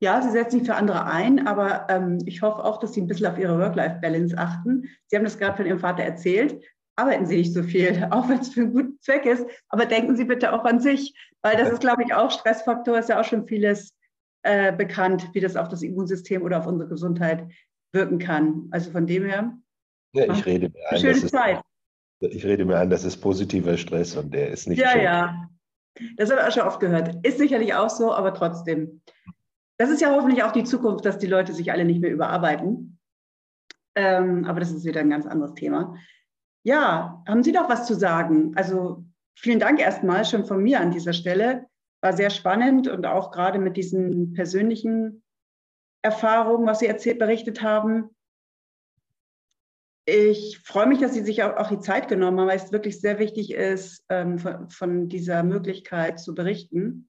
Ja, 0.00 0.20
Sie 0.20 0.30
setzen 0.30 0.58
sich 0.58 0.68
für 0.68 0.74
andere 0.74 1.06
ein, 1.06 1.46
aber 1.46 1.86
ähm, 1.88 2.18
ich 2.26 2.42
hoffe 2.42 2.64
auch, 2.64 2.78
dass 2.80 2.94
Sie 2.94 3.00
ein 3.00 3.06
bisschen 3.06 3.26
auf 3.26 3.38
Ihre 3.38 3.58
Work-Life-Balance 3.58 4.36
achten. 4.36 4.88
Sie 5.06 5.16
haben 5.16 5.24
das 5.24 5.38
gerade 5.38 5.56
von 5.56 5.66
Ihrem 5.66 5.78
Vater 5.78 6.02
erzählt. 6.02 6.60
Arbeiten 6.96 7.26
Sie 7.26 7.36
nicht 7.36 7.54
so 7.54 7.62
viel, 7.62 8.08
auch 8.10 8.28
wenn 8.28 8.40
es 8.40 8.48
für 8.48 8.62
einen 8.62 8.72
guten 8.72 9.00
Zweck 9.00 9.26
ist, 9.26 9.46
aber 9.68 9.86
denken 9.86 10.16
Sie 10.16 10.24
bitte 10.24 10.52
auch 10.52 10.64
an 10.64 10.80
sich, 10.80 11.14
weil 11.42 11.56
das 11.56 11.70
ist, 11.70 11.80
glaube 11.80 12.02
ich, 12.02 12.14
auch 12.14 12.30
Stressfaktor, 12.30 12.98
ist 12.98 13.10
ja 13.10 13.20
auch 13.20 13.24
schon 13.24 13.46
vieles 13.46 13.94
äh, 14.42 14.72
bekannt, 14.72 15.28
wie 15.32 15.40
das 15.40 15.56
auf 15.56 15.68
das 15.68 15.82
Immunsystem 15.82 16.42
oder 16.42 16.58
auf 16.58 16.66
unsere 16.66 16.88
Gesundheit 16.88 17.48
wirken 17.92 18.18
kann. 18.18 18.68
Also 18.70 18.90
von 18.90 19.06
dem 19.06 19.24
her. 19.24 19.56
Ja, 20.14 20.32
ich 20.32 20.44
rede 20.44 20.68
mir 20.68 20.90
ein, 20.90 20.98
schöne 20.98 21.26
Zeit. 21.26 21.60
Ist, 22.20 22.34
ich 22.34 22.44
rede 22.44 22.64
mir 22.64 22.78
ein, 22.78 22.90
das 22.90 23.04
ist 23.04 23.18
positiver 23.18 23.76
Stress 23.76 24.16
und 24.16 24.32
der 24.34 24.50
ist 24.50 24.68
nicht. 24.68 24.78
Ja, 24.78 24.90
schön. 24.90 25.02
ja. 25.02 25.48
Das 26.16 26.30
habe 26.30 26.40
ich 26.40 26.46
auch 26.46 26.52
schon 26.52 26.68
oft 26.68 26.80
gehört. 26.80 27.24
Ist 27.26 27.38
sicherlich 27.38 27.74
auch 27.74 27.90
so, 27.90 28.12
aber 28.12 28.34
trotzdem. 28.34 29.02
Das 29.78 29.90
ist 29.90 30.00
ja 30.00 30.14
hoffentlich 30.14 30.42
auch 30.42 30.52
die 30.52 30.64
Zukunft, 30.64 31.04
dass 31.04 31.18
die 31.18 31.26
Leute 31.26 31.52
sich 31.52 31.72
alle 31.72 31.84
nicht 31.84 32.00
mehr 32.00 32.12
überarbeiten. 32.12 32.98
Ähm, 33.94 34.44
aber 34.44 34.60
das 34.60 34.70
ist 34.70 34.84
wieder 34.84 35.00
ein 35.00 35.10
ganz 35.10 35.26
anderes 35.26 35.54
Thema. 35.54 35.96
Ja, 36.64 37.22
haben 37.26 37.42
Sie 37.42 37.52
doch 37.52 37.68
was 37.68 37.86
zu 37.86 37.94
sagen? 37.94 38.52
Also 38.56 39.04
vielen 39.36 39.58
Dank 39.58 39.80
erstmal 39.80 40.24
schon 40.24 40.44
von 40.44 40.62
mir 40.62 40.80
an 40.80 40.92
dieser 40.92 41.12
Stelle. 41.12 41.66
War 42.02 42.12
sehr 42.12 42.30
spannend 42.30 42.88
und 42.88 43.06
auch 43.06 43.30
gerade 43.30 43.58
mit 43.58 43.76
diesen 43.76 44.32
persönlichen 44.32 45.22
Erfahrungen, 46.02 46.66
was 46.66 46.80
Sie 46.80 46.86
erzählt, 46.86 47.18
berichtet 47.18 47.62
haben. 47.62 48.10
Ich 50.04 50.58
freue 50.64 50.88
mich, 50.88 50.98
dass 50.98 51.14
Sie 51.14 51.22
sich 51.22 51.44
auch, 51.44 51.68
die 51.68 51.78
Zeit 51.78 52.08
genommen 52.08 52.40
haben, 52.40 52.48
weil 52.48 52.56
es 52.56 52.72
wirklich 52.72 53.00
sehr 53.00 53.20
wichtig 53.20 53.52
ist, 53.52 54.04
ähm, 54.08 54.38
von 54.68 55.08
dieser 55.08 55.44
Möglichkeit 55.44 56.18
zu 56.18 56.34
berichten. 56.34 57.08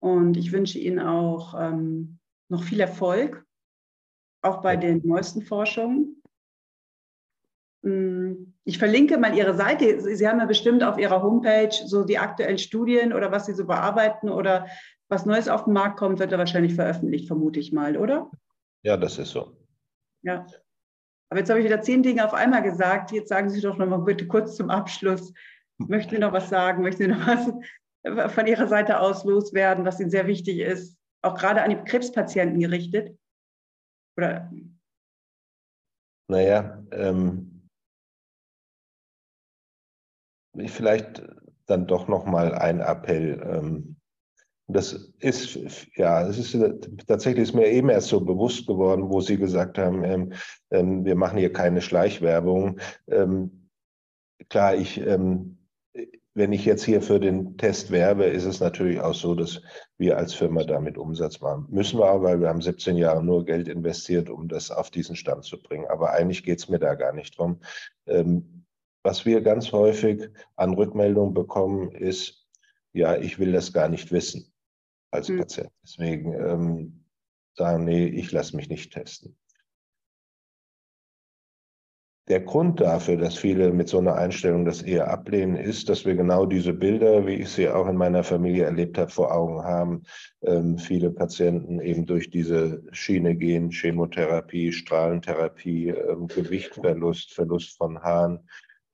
Und 0.00 0.36
ich 0.38 0.52
wünsche 0.52 0.78
Ihnen 0.78 0.98
auch 0.98 1.54
ähm, 1.58 2.18
noch 2.48 2.62
viel 2.62 2.80
Erfolg, 2.80 3.44
auch 4.42 4.62
bei 4.62 4.76
den 4.76 5.06
neuesten 5.06 5.42
Forschungen. 5.42 6.15
Mm, 7.82 8.52
ich 8.64 8.78
verlinke 8.78 9.18
mal 9.18 9.36
Ihre 9.36 9.54
Seite. 9.54 10.00
Sie 10.00 10.28
haben 10.28 10.40
ja 10.40 10.46
bestimmt 10.46 10.82
auf 10.82 10.98
Ihrer 10.98 11.22
Homepage 11.22 11.72
so 11.86 12.04
die 12.04 12.18
aktuellen 12.18 12.58
Studien 12.58 13.12
oder 13.12 13.30
was 13.30 13.46
Sie 13.46 13.54
so 13.54 13.66
bearbeiten 13.66 14.28
oder 14.28 14.66
was 15.08 15.26
Neues 15.26 15.48
auf 15.48 15.64
den 15.64 15.72
Markt 15.72 15.98
kommt, 15.98 16.18
wird 16.18 16.32
da 16.32 16.38
wahrscheinlich 16.38 16.74
veröffentlicht, 16.74 17.28
vermute 17.28 17.60
ich 17.60 17.72
mal, 17.72 17.96
oder? 17.96 18.30
Ja, 18.82 18.96
das 18.96 19.18
ist 19.18 19.30
so. 19.30 19.56
Ja. 20.22 20.46
Aber 21.28 21.40
jetzt 21.40 21.48
habe 21.48 21.60
ich 21.60 21.66
wieder 21.66 21.82
zehn 21.82 22.02
Dinge 22.02 22.24
auf 22.24 22.34
einmal 22.34 22.62
gesagt. 22.62 23.12
Jetzt 23.12 23.28
sagen 23.28 23.50
Sie 23.50 23.60
doch 23.60 23.78
noch 23.78 23.86
mal 23.86 23.98
bitte 23.98 24.26
kurz 24.26 24.56
zum 24.56 24.70
Abschluss. 24.70 25.32
Möchten 25.78 26.14
Sie 26.14 26.20
noch 26.20 26.32
was 26.32 26.48
sagen? 26.48 26.82
Möchten 26.82 27.02
Sie 27.02 27.08
noch 27.08 27.26
was 27.26 28.32
von 28.34 28.46
Ihrer 28.46 28.68
Seite 28.68 29.00
aus 29.00 29.24
loswerden, 29.24 29.84
was 29.84 30.00
Ihnen 30.00 30.10
sehr 30.10 30.26
wichtig 30.26 30.58
ist, 30.58 30.96
auch 31.22 31.36
gerade 31.36 31.62
an 31.62 31.70
die 31.70 31.76
Krebspatienten 31.76 32.60
gerichtet? 32.60 33.18
Oder? 34.16 34.50
Naja, 36.28 36.82
ähm, 36.92 37.55
vielleicht 40.66 41.22
dann 41.66 41.86
doch 41.86 42.08
noch 42.08 42.26
mal 42.26 42.54
ein 42.54 42.80
Appell. 42.80 43.40
Ähm, 43.44 43.96
das 44.68 45.12
ist, 45.20 45.58
ja, 45.94 46.26
es 46.26 46.38
ist 46.38 46.58
tatsächlich 47.06 47.44
ist 47.44 47.54
mir 47.54 47.68
eben 47.68 47.88
erst 47.88 48.08
so 48.08 48.20
bewusst 48.20 48.66
geworden, 48.66 49.10
wo 49.10 49.20
Sie 49.20 49.36
gesagt 49.36 49.78
haben, 49.78 50.02
ähm, 50.02 50.32
ähm, 50.70 51.04
wir 51.04 51.14
machen 51.14 51.38
hier 51.38 51.52
keine 51.52 51.80
Schleichwerbung. 51.80 52.80
Klar, 54.48 54.74
ich 54.74 55.00
wenn 56.36 56.52
ich 56.52 56.66
jetzt 56.66 56.84
hier 56.84 57.00
für 57.00 57.18
den 57.18 57.56
Test 57.56 57.90
werbe, 57.90 58.24
ist 58.24 58.44
es 58.44 58.60
natürlich 58.60 59.00
auch 59.00 59.14
so, 59.14 59.34
dass 59.34 59.62
wir 59.96 60.18
als 60.18 60.34
Firma 60.34 60.64
damit 60.64 60.98
Umsatz 60.98 61.40
machen. 61.40 61.66
Müssen 61.70 61.98
wir 61.98 62.10
auch, 62.12 62.22
weil 62.22 62.40
wir 62.40 62.50
haben 62.50 62.60
17 62.60 62.96
Jahre 62.98 63.24
nur 63.24 63.46
Geld 63.46 63.68
investiert, 63.68 64.28
um 64.28 64.46
das 64.46 64.70
auf 64.70 64.90
diesen 64.90 65.16
Stand 65.16 65.44
zu 65.44 65.60
bringen. 65.62 65.86
Aber 65.86 66.10
eigentlich 66.10 66.44
geht 66.44 66.58
es 66.58 66.68
mir 66.68 66.78
da 66.78 66.94
gar 66.94 67.14
nicht 67.14 67.38
drum. 67.38 67.60
Was 69.06 69.24
wir 69.24 69.40
ganz 69.40 69.70
häufig 69.70 70.30
an 70.56 70.74
Rückmeldungen 70.74 71.32
bekommen, 71.32 71.92
ist, 71.92 72.44
ja, 72.92 73.16
ich 73.16 73.38
will 73.38 73.52
das 73.52 73.72
gar 73.72 73.88
nicht 73.88 74.10
wissen 74.10 74.52
als 75.12 75.28
mhm. 75.28 75.38
Patient. 75.38 75.70
Deswegen 75.84 76.32
ähm, 76.32 77.04
sagen, 77.54 77.84
nee, 77.84 78.06
ich 78.06 78.32
lasse 78.32 78.56
mich 78.56 78.68
nicht 78.68 78.92
testen 78.92 79.38
der 82.28 82.40
Grund 82.40 82.80
dafür, 82.80 83.16
dass 83.16 83.36
viele 83.36 83.72
mit 83.72 83.88
so 83.88 83.98
einer 83.98 84.16
Einstellung 84.16 84.64
das 84.64 84.82
eher 84.82 85.10
ablehnen, 85.10 85.56
ist, 85.56 85.88
dass 85.88 86.04
wir 86.04 86.16
genau 86.16 86.44
diese 86.44 86.72
Bilder, 86.72 87.26
wie 87.26 87.34
ich 87.34 87.50
sie 87.50 87.68
auch 87.68 87.86
in 87.86 87.96
meiner 87.96 88.24
Familie 88.24 88.64
erlebt 88.64 88.98
habe, 88.98 89.10
vor 89.10 89.32
Augen 89.32 89.62
haben. 89.62 90.02
Ähm, 90.42 90.76
viele 90.76 91.10
Patienten 91.10 91.80
eben 91.80 92.04
durch 92.04 92.28
diese 92.30 92.82
Schiene 92.90 93.36
gehen, 93.36 93.70
Chemotherapie, 93.70 94.72
Strahlentherapie, 94.72 95.90
ähm, 95.90 96.26
Gewichtverlust, 96.26 97.32
Verlust 97.32 97.76
von 97.76 98.02
Haaren. 98.02 98.40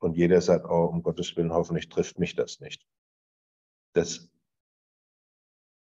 Und 0.02 0.16
jeder 0.16 0.40
sagt, 0.40 0.66
oh, 0.68 0.84
um 0.84 1.02
Gottes 1.02 1.36
Willen, 1.36 1.52
hoffentlich 1.52 1.88
trifft 1.88 2.18
mich 2.18 2.34
das 2.34 2.60
nicht. 2.60 2.84
Das 3.94 4.28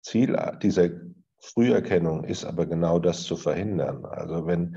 Ziel 0.02 0.36
dieser 0.62 0.90
Früherkennung 1.38 2.24
ist 2.24 2.44
aber 2.44 2.66
genau 2.66 2.98
das 2.98 3.22
zu 3.22 3.36
verhindern. 3.36 4.04
Also 4.04 4.46
wenn 4.46 4.76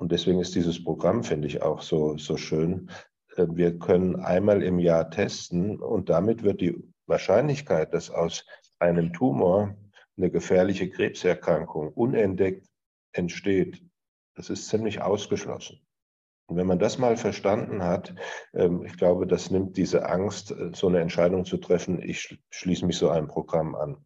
und 0.00 0.12
deswegen 0.12 0.40
ist 0.40 0.54
dieses 0.54 0.82
Programm, 0.82 1.24
finde 1.24 1.46
ich, 1.46 1.60
auch 1.60 1.82
so, 1.82 2.16
so 2.16 2.38
schön. 2.38 2.90
Äh, 3.36 3.46
wir 3.50 3.78
können 3.78 4.16
einmal 4.16 4.62
im 4.62 4.78
Jahr 4.78 5.10
testen 5.10 5.78
und 5.78 6.08
damit 6.08 6.42
wird 6.42 6.62
die 6.62 6.82
Wahrscheinlichkeit, 7.06 7.92
dass 7.92 8.10
aus 8.10 8.46
einem 8.78 9.12
Tumor 9.12 9.76
eine 10.16 10.30
gefährliche 10.30 10.88
Krebserkrankung 10.88 11.92
unentdeckt 11.92 12.66
entsteht, 13.12 13.84
das 14.36 14.48
ist 14.48 14.68
ziemlich 14.68 15.02
ausgeschlossen. 15.02 15.80
Und 16.50 16.56
wenn 16.56 16.66
man 16.66 16.80
das 16.80 16.98
mal 16.98 17.16
verstanden 17.16 17.84
hat, 17.84 18.12
ähm, 18.54 18.84
ich 18.84 18.96
glaube, 18.96 19.28
das 19.28 19.52
nimmt 19.52 19.76
diese 19.76 20.06
Angst, 20.08 20.50
äh, 20.50 20.72
so 20.74 20.88
eine 20.88 20.98
Entscheidung 20.98 21.44
zu 21.44 21.58
treffen, 21.58 22.02
ich 22.02 22.40
schließe 22.50 22.84
mich 22.84 22.98
so 22.98 23.08
einem 23.08 23.28
Programm 23.28 23.76
an. 23.76 23.98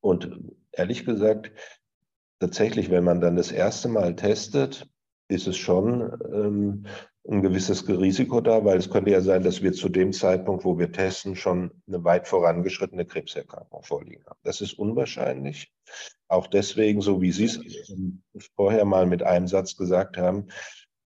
Und 0.00 0.36
ehrlich 0.72 1.06
gesagt, 1.06 1.52
tatsächlich, 2.40 2.90
wenn 2.90 3.04
man 3.04 3.20
dann 3.20 3.36
das 3.36 3.52
erste 3.52 3.88
Mal 3.88 4.16
testet, 4.16 4.90
ist 5.28 5.46
es 5.46 5.56
schon 5.56 6.18
ähm, 6.32 6.86
ein 7.28 7.42
gewisses 7.42 7.86
Risiko 7.86 8.40
da, 8.40 8.64
weil 8.64 8.78
es 8.78 8.90
könnte 8.90 9.12
ja 9.12 9.20
sein, 9.20 9.44
dass 9.44 9.62
wir 9.62 9.72
zu 9.72 9.88
dem 9.88 10.12
Zeitpunkt, 10.12 10.64
wo 10.64 10.76
wir 10.76 10.90
testen, 10.90 11.36
schon 11.36 11.70
eine 11.86 12.02
weit 12.02 12.26
vorangeschrittene 12.26 13.06
Krebserkrankung 13.06 13.84
vorliegen 13.84 14.24
haben. 14.26 14.40
Das 14.42 14.60
ist 14.60 14.72
unwahrscheinlich. 14.72 15.72
Auch 16.26 16.48
deswegen, 16.48 17.00
so 17.00 17.22
wie 17.22 17.30
Sie 17.30 17.44
es 17.44 18.50
vorher 18.56 18.84
mal 18.84 19.06
mit 19.06 19.22
einem 19.22 19.46
Satz 19.46 19.76
gesagt 19.76 20.16
haben, 20.16 20.48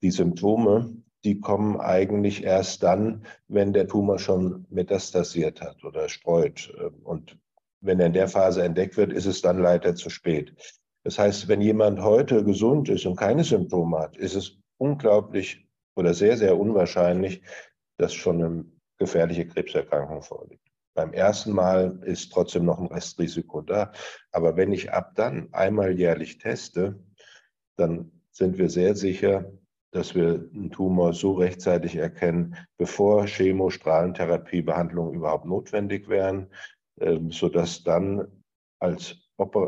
die 0.02 0.12
Symptome, 0.12 0.96
die 1.24 1.40
kommen 1.40 1.80
eigentlich 1.80 2.44
erst 2.44 2.82
dann, 2.84 3.26
wenn 3.48 3.74
der 3.74 3.88
Tumor 3.88 4.18
schon 4.18 4.66
metastasiert 4.70 5.62
hat 5.62 5.84
oder 5.84 6.10
streut. 6.10 6.74
Und 7.04 7.38
wenn 7.82 8.00
er 8.00 8.08
in 8.08 8.14
der 8.14 8.28
Phase 8.28 8.64
entdeckt 8.64 8.98
wird, 8.98 9.14
ist 9.14 9.28
es 9.28 9.42
dann 9.42 9.60
leider 9.60 9.96
zu 9.96 10.10
spät. 10.10 10.56
Das 11.04 11.20
heißt, 11.20 11.48
wenn 11.48 11.62
jemand 11.62 12.02
heute 12.02 12.44
gesund 12.44 12.90
ist 12.90 13.06
und 13.06 13.16
keine 13.16 13.44
Symptome 13.44 14.00
hat, 14.00 14.18
ist 14.18 14.36
es 14.36 14.58
unglaublich 14.78 15.68
oder 15.96 16.14
sehr, 16.14 16.38
sehr 16.38 16.58
unwahrscheinlich, 16.58 17.42
dass 17.98 18.14
schon 18.14 18.44
eine 18.44 18.66
gefährliche 18.98 19.48
Krebserkrankung 19.48 20.22
vorliegt. 20.22 20.68
Beim 20.94 21.14
ersten 21.14 21.54
Mal 21.54 22.02
ist 22.04 22.32
trotzdem 22.32 22.66
noch 22.66 22.80
ein 22.80 22.88
Restrisiko 22.88 23.62
da. 23.62 23.92
Aber 24.32 24.58
wenn 24.58 24.74
ich 24.74 24.92
ab 24.92 25.14
dann 25.16 25.54
einmal 25.54 25.98
jährlich 25.98 26.38
teste, 26.38 27.00
dann 27.78 28.12
sind 28.32 28.58
wir 28.58 28.70
sehr 28.70 28.96
sicher, 28.96 29.52
dass 29.92 30.16
wir 30.16 30.50
einen 30.54 30.72
Tumor 30.72 31.14
so 31.14 31.34
rechtzeitig 31.34 31.96
erkennen, 31.96 32.56
bevor 32.78 33.26
Chemo, 33.26 33.70
Strahlentherapie, 33.70 34.62
Behandlung 34.62 35.14
überhaupt 35.14 35.46
notwendig 35.46 36.08
wären, 36.08 36.48
ähm, 37.00 37.32
sodass 37.32 37.84
dann 37.84 38.28
als 38.80 39.18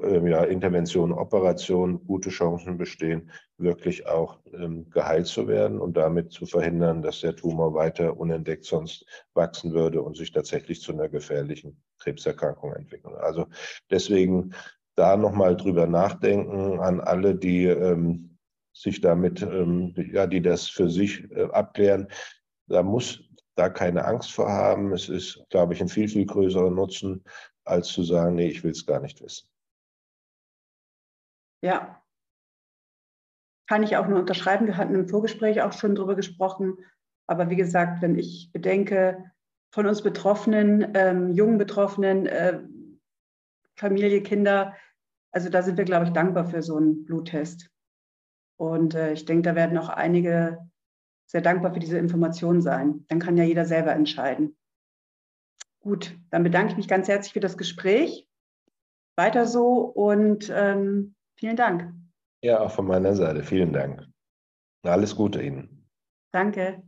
ähm, 0.03 0.27
ja, 0.27 0.43
Intervention, 0.43 1.11
Operation 1.11 2.05
gute 2.05 2.29
Chancen 2.29 2.77
bestehen, 2.77 3.31
wirklich 3.57 4.07
auch 4.07 4.39
ähm, 4.53 4.89
geheilt 4.89 5.27
zu 5.27 5.47
werden 5.47 5.79
und 5.79 5.97
damit 5.97 6.31
zu 6.31 6.45
verhindern, 6.45 7.01
dass 7.01 7.21
der 7.21 7.35
Tumor 7.35 7.73
weiter 7.73 8.17
unentdeckt 8.17 8.65
sonst 8.65 9.05
wachsen 9.33 9.73
würde 9.73 10.01
und 10.01 10.15
sich 10.15 10.31
tatsächlich 10.31 10.81
zu 10.81 10.93
einer 10.93 11.09
gefährlichen 11.09 11.81
Krebserkrankung 11.99 12.73
entwickeln. 12.73 13.15
Also 13.15 13.47
deswegen 13.89 14.53
da 14.95 15.17
nochmal 15.17 15.57
drüber 15.57 15.87
nachdenken 15.87 16.79
an 16.79 17.01
alle, 17.01 17.35
die 17.35 17.65
sich 18.73 19.01
damit, 19.01 19.41
ähm, 19.41 19.93
ja, 19.95 20.27
die 20.27 20.41
das 20.41 20.67
für 20.67 20.89
sich 20.89 21.29
äh, 21.31 21.43
abklären. 21.51 22.07
Da 22.67 22.83
muss 22.83 23.21
da 23.55 23.69
keine 23.69 24.05
Angst 24.05 24.31
vor 24.31 24.49
haben. 24.49 24.93
Es 24.93 25.09
ist, 25.09 25.45
glaube 25.49 25.73
ich, 25.73 25.81
ein 25.81 25.89
viel, 25.89 26.07
viel 26.07 26.25
größerer 26.25 26.71
Nutzen, 26.71 27.23
als 27.65 27.87
zu 27.87 28.03
sagen, 28.03 28.35
nee, 28.35 28.47
ich 28.47 28.63
will 28.63 28.71
es 28.71 28.85
gar 28.85 28.99
nicht 28.99 29.21
wissen. 29.21 29.47
Ja, 31.61 32.03
kann 33.69 33.83
ich 33.83 33.95
auch 33.95 34.07
nur 34.07 34.19
unterschreiben. 34.19 34.67
Wir 34.67 34.77
hatten 34.77 34.95
im 34.95 35.07
Vorgespräch 35.07 35.61
auch 35.61 35.71
schon 35.71 35.95
darüber 35.95 36.15
gesprochen. 36.15 36.77
Aber 37.27 37.49
wie 37.49 37.55
gesagt, 37.55 38.01
wenn 38.01 38.17
ich 38.17 38.51
bedenke, 38.51 39.31
von 39.73 39.87
uns 39.87 40.03
Betroffenen, 40.03 40.91
ähm, 40.93 41.31
jungen 41.31 41.57
Betroffenen, 41.57 42.27
äh, 42.27 42.59
Familie, 43.75 44.21
Kinder, 44.21 44.75
also 45.31 45.49
da 45.49 45.63
sind 45.63 45.77
wir, 45.77 45.85
glaube 45.85 46.05
ich, 46.05 46.11
dankbar 46.11 46.45
für 46.45 46.61
so 46.61 46.77
einen 46.77 47.05
Bluttest. 47.05 47.72
Und 48.57 48.95
äh, 48.95 49.13
ich 49.13 49.25
denke, 49.25 49.43
da 49.43 49.55
werden 49.55 49.77
auch 49.77 49.89
einige 49.89 50.59
sehr 51.27 51.41
dankbar 51.41 51.73
für 51.73 51.79
diese 51.79 51.97
Informationen 51.97 52.61
sein. 52.61 53.05
Dann 53.07 53.19
kann 53.19 53.37
ja 53.37 53.43
jeder 53.43 53.65
selber 53.65 53.93
entscheiden. 53.93 54.57
Gut, 55.79 56.17
dann 56.29 56.43
bedanke 56.43 56.71
ich 56.71 56.77
mich 56.77 56.87
ganz 56.87 57.07
herzlich 57.07 57.33
für 57.33 57.39
das 57.39 57.57
Gespräch. 57.57 58.27
Weiter 59.15 59.45
so 59.45 59.79
und 59.79 60.51
ähm, 60.55 61.15
Vielen 61.43 61.55
Dank. 61.55 61.93
Ja, 62.41 62.61
auch 62.61 62.71
von 62.71 62.87
meiner 62.87 63.15
Seite. 63.15 63.43
Vielen 63.43 63.73
Dank. 63.73 64.07
Alles 64.83 65.15
Gute 65.15 65.41
Ihnen. 65.41 65.89
Danke. 66.31 66.83